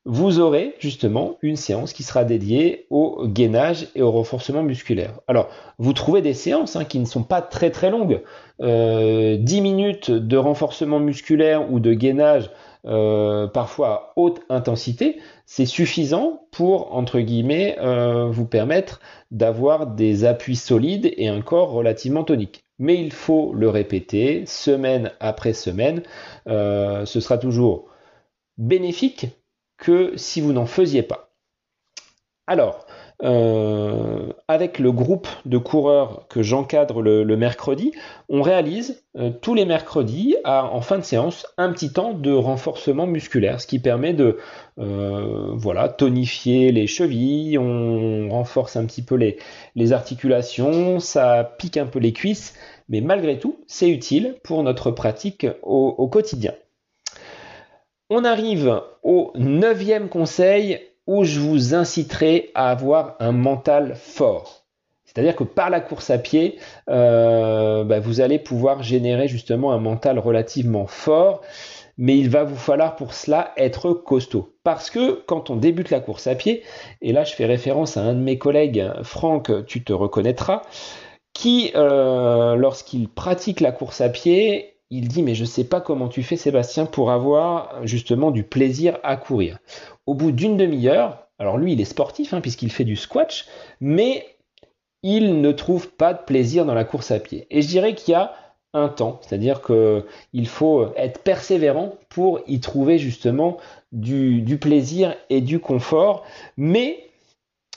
vous 0.05 0.39
aurez 0.39 0.75
justement 0.79 1.37
une 1.41 1.55
séance 1.55 1.93
qui 1.93 2.03
sera 2.03 2.25
dédiée 2.25 2.87
au 2.89 3.25
gainage 3.25 3.87
et 3.95 4.01
au 4.01 4.11
renforcement 4.11 4.61
musculaire. 4.61 5.19
Alors, 5.27 5.47
vous 5.77 5.93
trouvez 5.93 6.21
des 6.21 6.33
séances 6.33 6.75
hein, 6.75 6.83
qui 6.83 6.99
ne 6.99 7.05
sont 7.05 7.23
pas 7.23 7.41
très 7.41 7.71
très 7.71 7.89
longues. 7.89 8.21
10 8.59 8.65
euh, 8.65 9.61
minutes 9.61 10.11
de 10.11 10.37
renforcement 10.37 10.99
musculaire 10.99 11.71
ou 11.71 11.79
de 11.79 11.93
gainage, 11.93 12.49
euh, 12.85 13.47
parfois 13.47 13.87
à 13.87 14.13
haute 14.17 14.41
intensité, 14.49 15.19
c'est 15.45 15.65
suffisant 15.65 16.47
pour, 16.51 16.93
entre 16.93 17.21
guillemets, 17.21 17.77
euh, 17.79 18.27
vous 18.29 18.45
permettre 18.45 18.99
d'avoir 19.31 19.87
des 19.87 20.25
appuis 20.25 20.57
solides 20.57 21.13
et 21.15 21.29
un 21.29 21.41
corps 21.41 21.71
relativement 21.71 22.25
tonique 22.25 22.65
mais 22.83 22.99
il 22.99 23.13
faut 23.13 23.53
le 23.53 23.69
répéter 23.69 24.45
semaine 24.45 25.13
après 25.21 25.53
semaine. 25.53 26.03
Euh, 26.47 27.05
ce 27.05 27.21
sera 27.21 27.37
toujours 27.37 27.87
bénéfique 28.57 29.27
que 29.77 30.17
si 30.17 30.41
vous 30.41 30.51
n'en 30.51 30.65
faisiez 30.65 31.01
pas. 31.01 31.33
Alors, 32.45 32.85
euh, 33.23 34.33
avec 34.47 34.79
le 34.79 34.91
groupe 34.91 35.27
de 35.45 35.57
coureurs 35.57 36.27
que 36.29 36.43
j'encadre 36.43 37.01
le, 37.01 37.37
mercredi, 37.37 37.91
on 38.29 38.41
réalise 38.41 39.03
euh, 39.17 39.31
tous 39.41 39.53
les 39.53 39.65
mercredis, 39.65 40.35
en 40.45 40.81
fin 40.81 40.97
de 40.97 41.03
séance, 41.03 41.47
un 41.57 41.71
petit 41.71 41.91
temps 41.91 42.13
de 42.13 42.31
renforcement 42.31 43.07
musculaire, 43.07 43.61
ce 43.61 43.67
qui 43.67 43.79
permet 43.79 44.13
de 44.13 44.37
voilà, 44.75 45.87
tonifier 45.87 46.71
les 46.71 46.87
chevilles, 46.87 47.57
on 47.57 48.29
renforce 48.29 48.75
un 48.75 48.85
petit 48.85 49.03
peu 49.03 49.15
les 49.75 49.93
articulations, 49.93 50.99
ça 50.99 51.55
pique 51.57 51.77
un 51.77 51.85
peu 51.85 51.99
les 51.99 52.11
cuisses, 52.11 52.55
mais 52.89 53.01
malgré 53.01 53.39
tout, 53.39 53.59
c'est 53.67 53.89
utile 53.89 54.35
pour 54.43 54.63
notre 54.63 54.91
pratique 54.91 55.47
au, 55.61 56.07
quotidien. 56.07 56.53
On 58.09 58.25
arrive 58.25 58.81
au 59.01 59.31
neuvième 59.35 60.09
conseil 60.09 60.79
où 61.07 61.23
je 61.23 61.39
vous 61.39 61.73
inciterai 61.75 62.51
à 62.55 62.69
avoir 62.69 63.15
un 63.19 63.31
mental 63.31 63.95
fort. 63.95 64.63
C'est-à-dire 65.05 65.35
que 65.35 65.43
par 65.43 65.69
la 65.69 65.79
course 65.79 66.09
à 66.09 66.17
pied, 66.17 66.57
euh, 66.89 67.83
bah, 67.83 67.99
vous 67.99 68.21
allez 68.21 68.39
pouvoir 68.39 68.81
générer 68.81 69.27
justement 69.27 69.71
un 69.71 69.79
mental 69.79 70.17
relativement 70.17 70.87
fort, 70.87 71.41
mais 71.97 72.17
il 72.17 72.29
va 72.29 72.43
vous 72.43 72.55
falloir 72.55 72.95
pour 72.95 73.13
cela 73.13 73.51
être 73.57 73.93
costaud. 73.93 74.55
Parce 74.63 74.89
que 74.89 75.21
quand 75.27 75.51
on 75.51 75.55
débute 75.55 75.91
la 75.91 75.99
course 75.99 76.25
à 76.25 76.33
pied, 76.33 76.63
et 77.01 77.13
là 77.13 77.23
je 77.23 77.33
fais 77.33 77.45
référence 77.45 77.97
à 77.97 78.01
un 78.01 78.13
de 78.13 78.21
mes 78.21 78.39
collègues, 78.39 78.89
Franck, 79.03 79.51
tu 79.67 79.83
te 79.83 79.93
reconnaîtras, 79.93 80.63
qui, 81.33 81.71
euh, 81.75 82.55
lorsqu'il 82.55 83.07
pratique 83.07 83.59
la 83.59 83.71
course 83.71 84.01
à 84.01 84.09
pied, 84.09 84.77
il 84.89 85.07
dit 85.07 85.21
mais 85.21 85.35
je 85.35 85.41
ne 85.41 85.47
sais 85.47 85.63
pas 85.63 85.81
comment 85.81 86.07
tu 86.07 86.23
fais 86.23 86.37
Sébastien 86.37 86.85
pour 86.85 87.11
avoir 87.11 87.85
justement 87.85 88.31
du 88.31 88.43
plaisir 88.43 88.97
à 89.03 89.15
courir. 89.15 89.59
Au 90.05 90.13
bout 90.13 90.31
d'une 90.31 90.57
demi-heure, 90.57 91.27
alors 91.39 91.57
lui 91.57 91.73
il 91.73 91.81
est 91.81 91.85
sportif 91.85 92.33
hein, 92.33 92.41
puisqu'il 92.41 92.71
fait 92.71 92.83
du 92.83 92.95
squash, 92.95 93.45
mais 93.79 94.25
il 95.01 95.41
ne 95.41 95.51
trouve 95.51 95.91
pas 95.91 96.13
de 96.13 96.23
plaisir 96.23 96.65
dans 96.65 96.73
la 96.73 96.85
course 96.85 97.11
à 97.11 97.19
pied. 97.19 97.47
Et 97.49 97.61
je 97.61 97.67
dirais 97.67 97.93
qu'il 97.93 98.13
y 98.13 98.15
a 98.15 98.33
un 98.73 98.89
temps, 98.89 99.19
c'est-à-dire 99.21 99.61
qu'il 99.61 100.47
faut 100.47 100.87
être 100.95 101.19
persévérant 101.21 101.95
pour 102.09 102.39
y 102.47 102.59
trouver 102.59 102.97
justement 102.97 103.57
du, 103.91 104.57
plaisir 104.59 105.15
et 105.29 105.41
du 105.41 105.59
confort, 105.59 106.23
mais 106.57 107.11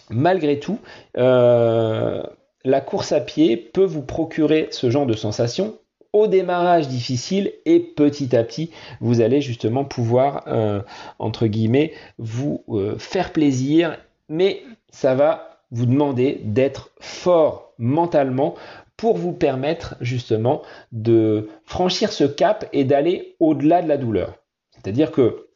malgré 0.08 0.58
tout, 0.58 0.78
euh, 1.18 2.22
la 2.64 2.80
course 2.80 3.12
à 3.12 3.20
pied 3.20 3.56
peut 3.56 3.84
vous 3.84 4.02
procurer 4.02 4.68
ce 4.70 4.88
genre 4.88 5.06
de 5.06 5.14
sensation 5.14 5.78
démarrage 6.26 6.88
difficile 6.88 7.52
et 7.66 7.80
petit 7.80 8.34
à 8.34 8.42
petit 8.42 8.70
vous 9.00 9.20
allez 9.20 9.42
justement 9.42 9.84
pouvoir 9.84 10.44
euh, 10.46 10.80
entre 11.18 11.46
guillemets 11.46 11.92
vous 12.18 12.64
euh, 12.70 12.96
faire 12.98 13.32
plaisir 13.32 13.98
mais 14.30 14.62
ça 14.90 15.14
va 15.14 15.60
vous 15.70 15.86
demander 15.86 16.40
d'être 16.44 16.90
fort 17.00 17.72
mentalement 17.78 18.54
pour 18.96 19.16
vous 19.16 19.32
permettre 19.32 19.96
justement 20.00 20.62
de 20.92 21.48
franchir 21.64 22.12
ce 22.12 22.24
cap 22.24 22.66
et 22.72 22.84
d'aller 22.84 23.36
au-delà 23.40 23.82
de 23.82 23.88
la 23.88 23.98
douleur. 23.98 24.34
C'est-à-dire 24.72 25.10
que 25.10 25.48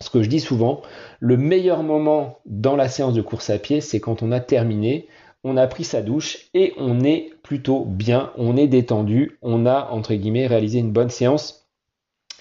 ce 0.00 0.10
que 0.10 0.22
je 0.22 0.28
dis 0.28 0.40
souvent, 0.40 0.82
le 1.20 1.36
meilleur 1.36 1.82
moment 1.82 2.38
dans 2.46 2.76
la 2.76 2.88
séance 2.88 3.14
de 3.14 3.22
course 3.22 3.50
à 3.50 3.58
pied, 3.58 3.80
c'est 3.80 4.00
quand 4.00 4.22
on 4.22 4.32
a 4.32 4.40
terminé, 4.40 5.08
on 5.44 5.56
a 5.56 5.66
pris 5.66 5.84
sa 5.84 6.02
douche 6.02 6.48
et 6.54 6.74
on 6.78 7.00
est 7.00 7.32
plutôt 7.42 7.84
bien, 7.84 8.32
on 8.36 8.56
est 8.56 8.66
détendu, 8.66 9.38
on 9.42 9.66
a 9.66 9.88
entre 9.90 10.14
guillemets 10.14 10.46
réalisé 10.46 10.78
une 10.78 10.92
bonne 10.92 11.10
séance 11.10 11.68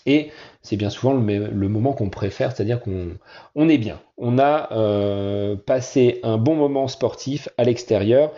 et 0.06 0.32
c'est 0.62 0.78
bien 0.78 0.90
souvent 0.90 1.14
le, 1.14 1.70
moment 1.70 1.94
qu'on 1.94 2.10
préfère, 2.10 2.56
c'est-à-dire 2.56 2.80
qu'on 2.82 3.70
est 3.70 3.78
bien. 3.78 4.02
On 4.18 4.40
a 4.40 4.72
euh, 4.72 5.58
passé 5.58 6.22
un 6.24 6.38
bon 6.38 6.56
moment 6.56 6.88
sportif 6.88 7.50
à 7.58 7.66
l'extérieur. 7.66 8.32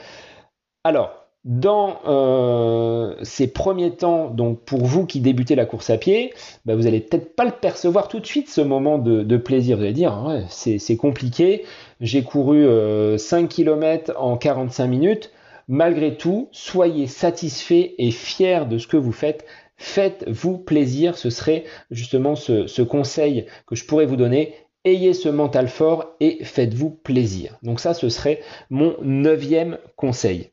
Alors, 0.84 1.19
dans 1.46 2.00
euh, 2.06 3.16
ces 3.24 3.48
premiers 3.48 3.96
temps, 3.96 4.30
donc 4.30 4.62
pour 4.66 4.84
vous 4.86 5.06
qui 5.06 5.22
débutez 5.22 5.56
la 5.56 5.66
course 5.66 5.90
à 5.90 5.98
pied, 5.98 6.34
bah, 6.66 6.76
vous 6.76 6.84
n'allez 6.84 7.00
peut-être 7.00 7.36
pas 7.36 7.46
le 7.46 7.52
percevoir 7.52 8.08
tout 8.10 8.20
de 8.20 8.26
suite 8.26 8.50
ce 8.50 8.62
moment 8.62 8.98
de, 8.98 9.38
plaisir. 9.38 9.78
Vous 9.78 9.84
allez 9.84 9.94
dire, 9.94 10.22
ouais, 10.28 10.44
c'est 10.50 10.98
compliqué, 10.98 11.64
j'ai 12.02 12.24
couru 12.24 12.64
5 12.64 12.68
euh, 12.68 13.48
km 13.48 14.14
en 14.18 14.38
45 14.38 14.88
minutes. 14.88 15.32
Malgré 15.72 16.18
tout, 16.18 16.50
soyez 16.52 17.06
satisfait 17.06 17.94
et 18.00 18.12
fier 18.12 18.68
de 18.68 18.78
ce 18.80 18.88
que 18.88 18.98
vous 18.98 19.12
faites. 19.12 19.46
Faites-vous 19.78 20.58
plaisir. 20.58 21.18
Ce 21.18 21.30
serait 21.30 21.64
justement 21.92 22.36
ce, 22.36 22.82
conseil 22.82 23.46
que 23.68 23.76
je 23.76 23.86
pourrais 23.86 24.08
vous 24.08 24.18
donner 24.18 24.56
ayez 24.86 25.14
ce 25.14 25.30
mental 25.30 25.68
fort 25.68 26.16
et 26.20 26.44
faites-vous 26.44 26.90
plaisir. 26.90 27.58
Donc 27.64 27.80
ça, 27.80 27.94
ce 27.94 28.10
serait 28.10 28.42
mon 28.70 28.96
neuvième 29.02 29.78
conseil. 29.96 30.52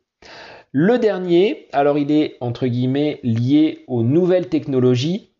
Le 0.78 0.98
dernier, 0.98 1.68
alors 1.72 1.96
il 1.96 2.12
est 2.12 2.36
entre 2.42 2.66
guillemets 2.66 3.18
lié 3.22 3.84
aux 3.86 4.02
nouvelles 4.02 4.50
technologies. 4.50 5.30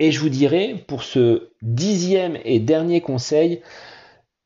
Et 0.00 0.10
je 0.10 0.18
vous 0.18 0.28
dirais, 0.28 0.74
pour 0.88 1.04
ce 1.04 1.50
dixième 1.62 2.36
et 2.44 2.58
dernier 2.58 3.00
conseil, 3.00 3.60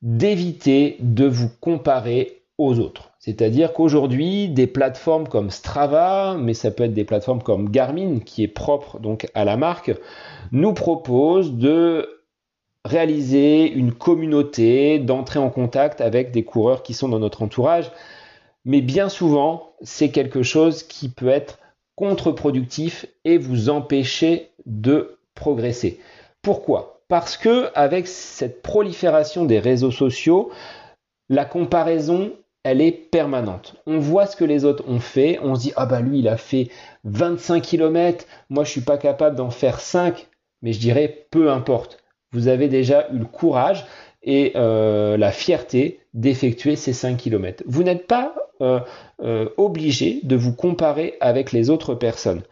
d'éviter 0.03 0.97
de 0.99 1.25
vous 1.25 1.49
comparer 1.59 2.43
aux 2.59 2.77
autres. 2.77 3.13
C'est-à-dire 3.17 3.73
qu'aujourd'hui, 3.73 4.47
des 4.47 4.67
plateformes 4.67 5.27
comme 5.27 5.49
Strava, 5.49 6.37
mais 6.39 6.53
ça 6.53 6.69
peut 6.69 6.83
être 6.83 6.93
des 6.93 7.03
plateformes 7.03 7.41
comme 7.41 7.71
Garmin, 7.71 8.19
qui 8.19 8.43
est 8.43 8.47
propre 8.47 8.99
donc 8.99 9.25
à 9.33 9.43
la 9.43 9.57
marque, 9.57 9.91
nous 10.51 10.73
proposent 10.75 11.53
de 11.53 12.21
réaliser 12.85 13.71
une 13.71 13.91
communauté, 13.91 14.99
d'entrer 14.99 15.39
en 15.39 15.49
contact 15.49 15.99
avec 15.99 16.29
des 16.29 16.43
coureurs 16.43 16.83
qui 16.83 16.93
sont 16.93 17.09
dans 17.09 17.17
notre 17.17 17.41
entourage. 17.41 17.91
Mais 18.65 18.81
bien 18.81 19.09
souvent, 19.09 19.75
c'est 19.81 20.09
quelque 20.09 20.43
chose 20.43 20.83
qui 20.83 21.09
peut 21.09 21.29
être 21.29 21.59
contre-productif 21.95 23.05
et 23.23 23.37
vous 23.37 23.69
empêcher 23.69 24.49
de 24.65 25.17
progresser. 25.35 25.99
Pourquoi? 26.41 27.01
Parce 27.07 27.37
que 27.37 27.69
avec 27.75 28.07
cette 28.07 28.61
prolifération 28.61 29.45
des 29.45 29.59
réseaux 29.59 29.91
sociaux, 29.91 30.51
la 31.29 31.45
comparaison, 31.45 32.33
elle 32.63 32.81
est 32.81 32.91
permanente. 32.91 33.75
On 33.85 33.99
voit 33.99 34.25
ce 34.25 34.35
que 34.35 34.43
les 34.43 34.65
autres 34.65 34.83
ont 34.87 34.99
fait, 34.99 35.39
on 35.41 35.55
se 35.55 35.61
dit 35.61 35.73
ah 35.75 35.85
bah 35.85 36.01
lui 36.01 36.19
il 36.19 36.27
a 36.27 36.37
fait 36.37 36.69
25 37.03 37.61
km, 37.61 38.25
moi 38.49 38.63
je 38.63 38.71
suis 38.71 38.81
pas 38.81 38.97
capable 38.97 39.35
d'en 39.35 39.51
faire 39.51 39.79
5, 39.79 40.27
mais 40.63 40.73
je 40.73 40.79
dirais 40.79 41.27
peu 41.29 41.51
importe. 41.51 41.99
Vous 42.31 42.47
avez 42.47 42.67
déjà 42.67 43.07
eu 43.11 43.19
le 43.19 43.25
courage 43.25 43.85
et 44.23 44.53
euh, 44.55 45.15
la 45.15 45.31
fierté 45.31 45.99
d'effectuer 46.15 46.75
ces 46.75 46.91
5 46.91 47.17
km. 47.17 47.63
Vous 47.67 47.83
n'êtes 47.83 48.07
pas 48.07 48.33
obligé 49.57 50.19
de 50.23 50.35
vous 50.35 50.53
comparer 50.53 51.15
avec 51.21 51.51
les 51.51 51.69
autres 51.69 51.95
personnes. 51.95 52.43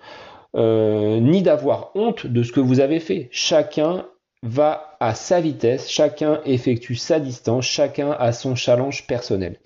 ni 0.56 1.42
d'avoir 1.42 1.92
honte 1.96 2.28
de 2.28 2.44
ce 2.44 2.52
que 2.52 2.60
vous 2.60 2.80
avez 2.80 3.00
fait. 3.00 3.30
Chacun 3.32 4.06
va 4.44 4.98
à 5.00 5.16
sa 5.16 5.40
vitesse, 5.40 5.90
chacun 5.90 6.42
effectue 6.46 6.96
sa 6.96 7.20
distance, 7.20 7.66
chacun 7.66 8.12
a 8.12 8.34
son 8.34 8.56
challenge 8.56 9.08
personnel. 9.08 9.58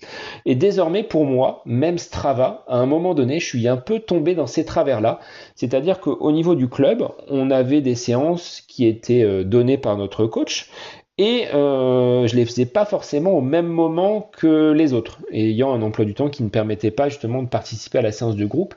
Et 0.46 0.54
désormais, 0.54 1.02
pour 1.02 1.24
moi, 1.24 1.62
même 1.66 1.98
Strava, 1.98 2.64
à 2.68 2.78
un 2.78 2.86
moment 2.86 3.14
donné, 3.14 3.40
je 3.40 3.46
suis 3.46 3.66
un 3.66 3.76
peu 3.76 3.98
tombé 3.98 4.36
dans 4.36 4.46
ces 4.46 4.64
travers-là. 4.64 5.18
C'est-à-dire 5.56 5.98
qu'au 5.98 6.30
niveau 6.30 6.54
du 6.54 6.68
club, 6.68 7.08
on 7.28 7.50
avait 7.50 7.80
des 7.80 7.96
séances 7.96 8.62
qui 8.68 8.86
étaient 8.86 9.24
euh, 9.24 9.42
données 9.42 9.78
par 9.78 9.96
notre 9.96 10.26
coach 10.26 10.70
et 11.18 11.48
euh, 11.52 12.26
je 12.28 12.36
les 12.36 12.46
faisais 12.46 12.66
pas 12.66 12.84
forcément 12.84 13.32
au 13.32 13.40
même 13.40 13.66
moment 13.66 14.30
que 14.36 14.72
les 14.72 14.92
autres, 14.92 15.18
ayant 15.32 15.72
un 15.74 15.82
emploi 15.82 16.04
du 16.04 16.14
temps 16.14 16.30
qui 16.30 16.44
ne 16.44 16.48
permettait 16.48 16.92
pas 16.92 17.08
justement 17.08 17.42
de 17.42 17.48
participer 17.48 17.98
à 17.98 18.02
la 18.02 18.12
séance 18.12 18.36
de 18.36 18.46
groupe. 18.46 18.74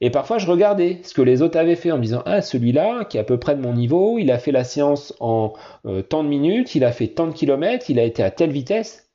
Et 0.00 0.10
parfois, 0.10 0.38
je 0.38 0.46
regardais 0.46 1.00
ce 1.02 1.12
que 1.12 1.22
les 1.22 1.42
autres 1.42 1.58
avaient 1.58 1.76
fait 1.76 1.90
en 1.90 1.98
me 1.98 2.02
disant 2.02 2.22
Ah, 2.24 2.40
celui-là, 2.40 3.04
qui 3.04 3.18
est 3.18 3.20
à 3.20 3.24
peu 3.24 3.38
près 3.38 3.54
de 3.56 3.60
mon 3.60 3.74
niveau, 3.74 4.18
il 4.18 4.30
a 4.30 4.38
fait 4.38 4.52
la 4.52 4.64
séance 4.64 5.14
en 5.20 5.52
euh, 5.86 6.02
tant 6.02 6.24
de 6.24 6.28
minutes, 6.28 6.74
il 6.74 6.84
a 6.84 6.92
fait 6.92 7.08
tant 7.08 7.26
de 7.26 7.32
kilomètres, 7.32 7.90
il 7.90 7.98
a 7.98 8.04
été 8.04 8.22
à 8.22 8.30
telle 8.30 8.50
vitesse. 8.50 9.10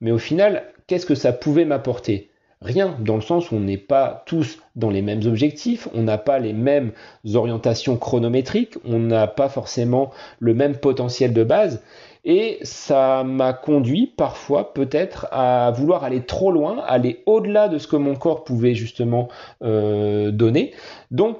Mais 0.00 0.12
au 0.12 0.18
final, 0.18 0.72
qu'est-ce 0.86 1.06
que 1.06 1.14
ça 1.14 1.32
pouvait 1.32 1.64
m'apporter? 1.64 2.27
Rien, 2.60 2.96
dans 2.98 3.14
le 3.14 3.20
sens 3.20 3.50
où 3.50 3.56
on 3.56 3.60
n'est 3.60 3.76
pas 3.76 4.24
tous 4.26 4.58
dans 4.74 4.90
les 4.90 5.02
mêmes 5.02 5.22
objectifs, 5.26 5.88
on 5.94 6.02
n'a 6.02 6.18
pas 6.18 6.40
les 6.40 6.52
mêmes 6.52 6.92
orientations 7.34 7.96
chronométriques, 7.96 8.76
on 8.84 8.98
n'a 8.98 9.28
pas 9.28 9.48
forcément 9.48 10.10
le 10.40 10.54
même 10.54 10.76
potentiel 10.76 11.32
de 11.32 11.44
base. 11.44 11.82
Et 12.24 12.58
ça 12.62 13.22
m'a 13.22 13.52
conduit 13.52 14.06
parfois 14.08 14.74
peut-être 14.74 15.28
à 15.30 15.70
vouloir 15.70 16.02
aller 16.02 16.22
trop 16.22 16.50
loin, 16.50 16.82
aller 16.86 17.22
au-delà 17.26 17.68
de 17.68 17.78
ce 17.78 17.86
que 17.86 17.96
mon 17.96 18.16
corps 18.16 18.42
pouvait 18.42 18.74
justement 18.74 19.28
euh, 19.62 20.32
donner. 20.32 20.74
Donc 21.10 21.38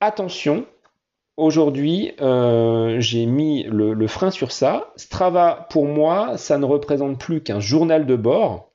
attention, 0.00 0.66
Aujourd'hui, 1.38 2.12
euh, 2.20 3.00
j'ai 3.00 3.24
mis 3.24 3.62
le, 3.62 3.94
le, 3.94 4.06
frein 4.06 4.30
sur 4.30 4.52
ça. 4.52 4.92
Strava, 4.96 5.66
pour 5.70 5.86
moi, 5.86 6.36
ça 6.36 6.58
ne 6.58 6.66
représente 6.66 7.18
plus 7.18 7.42
qu'un 7.42 7.58
journal 7.58 8.04
de 8.04 8.16
bord. 8.16 8.71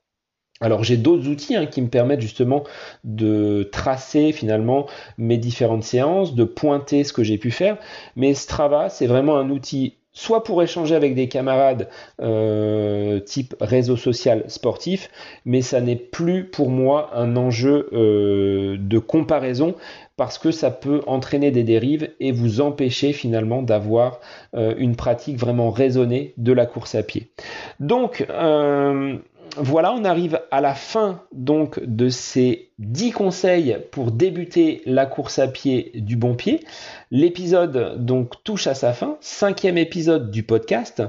Alors 0.60 0.84
j'ai 0.84 0.96
d'autres 0.96 1.28
outils 1.28 1.56
hein, 1.56 1.66
qui 1.66 1.82
me 1.82 1.88
permettent 1.88 2.20
justement 2.20 2.64
de 3.04 3.68
tracer 3.72 4.32
finalement 4.32 4.86
mes 5.16 5.38
différentes 5.38 5.84
séances, 5.84 6.34
de 6.34 6.44
pointer 6.44 7.04
ce 7.04 7.12
que 7.12 7.22
j'ai 7.22 7.38
pu 7.38 7.50
faire, 7.50 7.76
mais 8.16 8.34
Strava 8.34 8.88
c'est 8.88 9.06
vraiment 9.06 9.36
un 9.36 9.50
outil 9.50 9.94
soit 10.18 10.42
pour 10.42 10.60
échanger 10.64 10.96
avec 10.96 11.14
des 11.14 11.28
camarades 11.28 11.88
euh, 12.20 13.20
type 13.20 13.54
réseau 13.60 13.96
social 13.96 14.42
sportif, 14.48 15.10
mais 15.44 15.62
ça 15.62 15.80
n'est 15.80 15.94
plus 15.94 16.44
pour 16.44 16.70
moi 16.70 17.10
un 17.14 17.36
enjeu 17.36 17.88
euh, 17.92 18.76
de 18.80 18.98
comparaison 18.98 19.76
parce 20.16 20.38
que 20.38 20.50
ça 20.50 20.72
peut 20.72 21.02
entraîner 21.06 21.52
des 21.52 21.62
dérives 21.62 22.10
et 22.18 22.32
vous 22.32 22.60
empêcher 22.60 23.12
finalement 23.12 23.62
d'avoir 23.62 24.18
euh, 24.56 24.74
une 24.78 24.96
pratique 24.96 25.38
vraiment 25.38 25.70
raisonnée 25.70 26.34
de 26.36 26.52
la 26.52 26.66
course 26.66 26.96
à 26.96 27.04
pied. 27.04 27.28
Donc 27.78 28.26
voilà, 29.56 29.92
on 29.92 30.04
arrive 30.04 30.40
à 30.50 30.60
la 30.60 30.74
fin 30.74 31.22
donc 31.32 31.80
de 31.82 32.08
ces 32.08 32.70
10 32.78 33.12
conseils 33.12 33.78
pour 33.90 34.10
débuter 34.10 34.82
la 34.86 35.06
course 35.06 35.38
à 35.38 35.48
pied 35.48 35.92
du 35.94 36.16
bon 36.16 36.34
pied. 36.34 36.64
L'épisode 37.10 38.04
donc 38.04 38.42
touche 38.44 38.66
à 38.66 38.74
sa 38.74 38.92
fin, 38.92 39.16
cinquième 39.20 39.78
épisode 39.78 40.30
du 40.30 40.42
podcast. 40.42 41.02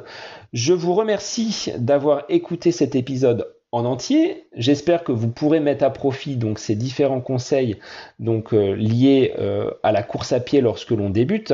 Je 0.54 0.74
vous 0.74 0.94
remercie 0.94 1.72
d'avoir 1.78 2.24
écouté 2.30 2.72
cet 2.72 2.96
épisode 2.96 3.54
en 3.72 3.86
entier. 3.86 4.48
J'espère 4.56 5.04
que 5.04 5.12
vous 5.12 5.30
pourrez 5.30 5.60
mettre 5.60 5.84
à 5.84 5.92
profit 5.92 6.36
donc 6.36 6.60
ces 6.60 6.76
différents 6.76 7.22
conseils 7.22 7.78
donc 8.18 8.54
euh, 8.54 8.74
liés 8.74 9.34
euh, 9.38 9.72
à 9.84 9.92
la 9.92 10.04
course 10.04 10.34
à 10.34 10.40
pied 10.40 10.62
lorsque 10.62 10.92
l'on 10.92 11.10
débute 11.10 11.54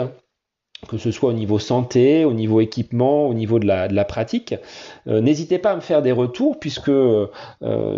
que 0.87 0.97
ce 0.97 1.11
soit 1.11 1.29
au 1.29 1.33
niveau 1.33 1.59
santé, 1.59 2.25
au 2.25 2.33
niveau 2.33 2.61
équipement, 2.61 3.27
au 3.27 3.33
niveau 3.33 3.59
de 3.59 3.65
la, 3.65 4.05
pratique. 4.05 4.55
Euh, 5.07 5.21
n'hésitez 5.21 5.57
pas 5.57 5.71
à 5.71 5.75
me 5.75 5.81
faire 5.81 6.01
des 6.01 6.11
retours 6.11 6.59
puisque 6.59 6.89
euh, 6.89 7.27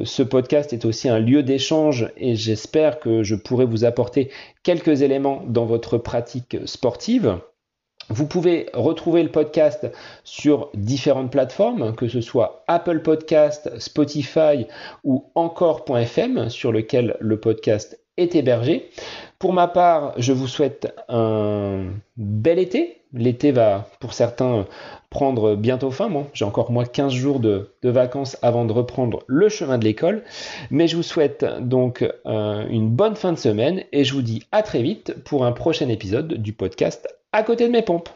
ce 0.04 0.24
podcast 0.24 0.74
est 0.74 0.86
aussi 0.86 1.10
un 1.10 1.20
lieu 1.20 1.44
d'échange 1.44 2.10
et 2.18 2.36
j'espère 2.36 3.00
que 3.00 3.24
je 3.24 3.36
pourrai 3.36 3.66
vous 3.66 3.86
apporter 3.86 4.30
quelques 4.64 5.02
éléments 5.02 5.44
dans 5.48 5.66
votre 5.66 5.98
pratique 5.98 6.58
sportive. 6.66 7.40
Vous 8.10 8.26
pouvez 8.26 8.70
retrouver 8.74 9.22
le 9.22 9.30
podcast 9.30 9.92
sur 10.24 10.70
différentes 10.74 11.30
plateformes, 11.30 11.94
que 11.94 12.08
ce 12.08 12.22
soit 12.22 12.64
Apple 12.68 13.02
Podcast, 13.02 13.70
Spotify 13.80 14.66
ou 15.04 15.26
encore.fm 15.36 16.50
sur 16.50 16.72
lequel 16.72 17.18
le 17.20 17.38
podcast 17.38 18.00
est 18.16 18.34
hébergé. 18.36 18.90
Pour 19.40 19.54
ma 19.54 19.68
part, 19.68 20.14
je 20.18 20.34
vous 20.34 20.48
souhaite 20.48 20.96
un 21.10 21.86
bel 22.18 22.58
été. 22.58 23.02
L'été 23.14 23.52
va 23.52 23.88
pour 24.00 24.14
certains 24.14 24.66
prendre 25.12 25.56
bientôt 25.56 25.92
fin. 25.92 26.10
Moi, 26.10 26.28
j'ai 26.34 26.44
encore 26.44 26.72
moi 26.72 26.86
15 26.86 27.14
jours 27.14 27.40
de, 27.40 27.72
vacances 27.84 28.38
avant 28.42 28.66
de 28.66 28.74
reprendre 28.74 29.20
le 29.28 29.48
chemin 29.48 29.78
de 29.78 29.86
l'école. 29.86 30.24
Mais 30.72 30.88
je 30.88 30.96
vous 30.96 31.04
souhaite 31.04 31.46
donc 31.62 32.04
euh, 32.26 32.68
une 32.70 32.90
bonne 32.90 33.16
fin 33.16 33.32
de 33.32 33.38
semaine 33.38 33.84
et 33.92 34.04
je 34.04 34.14
vous 34.14 34.24
dis 34.24 34.44
à 34.52 34.64
très 34.64 34.82
vite 34.82 35.14
pour 35.24 35.46
un 35.46 35.52
prochain 35.52 35.88
épisode 35.88 36.34
du 36.34 36.52
podcast 36.52 37.08
à 37.32 37.44
côté 37.44 37.68
de 37.68 37.72
mes 37.72 37.84
pompes. 37.84 38.10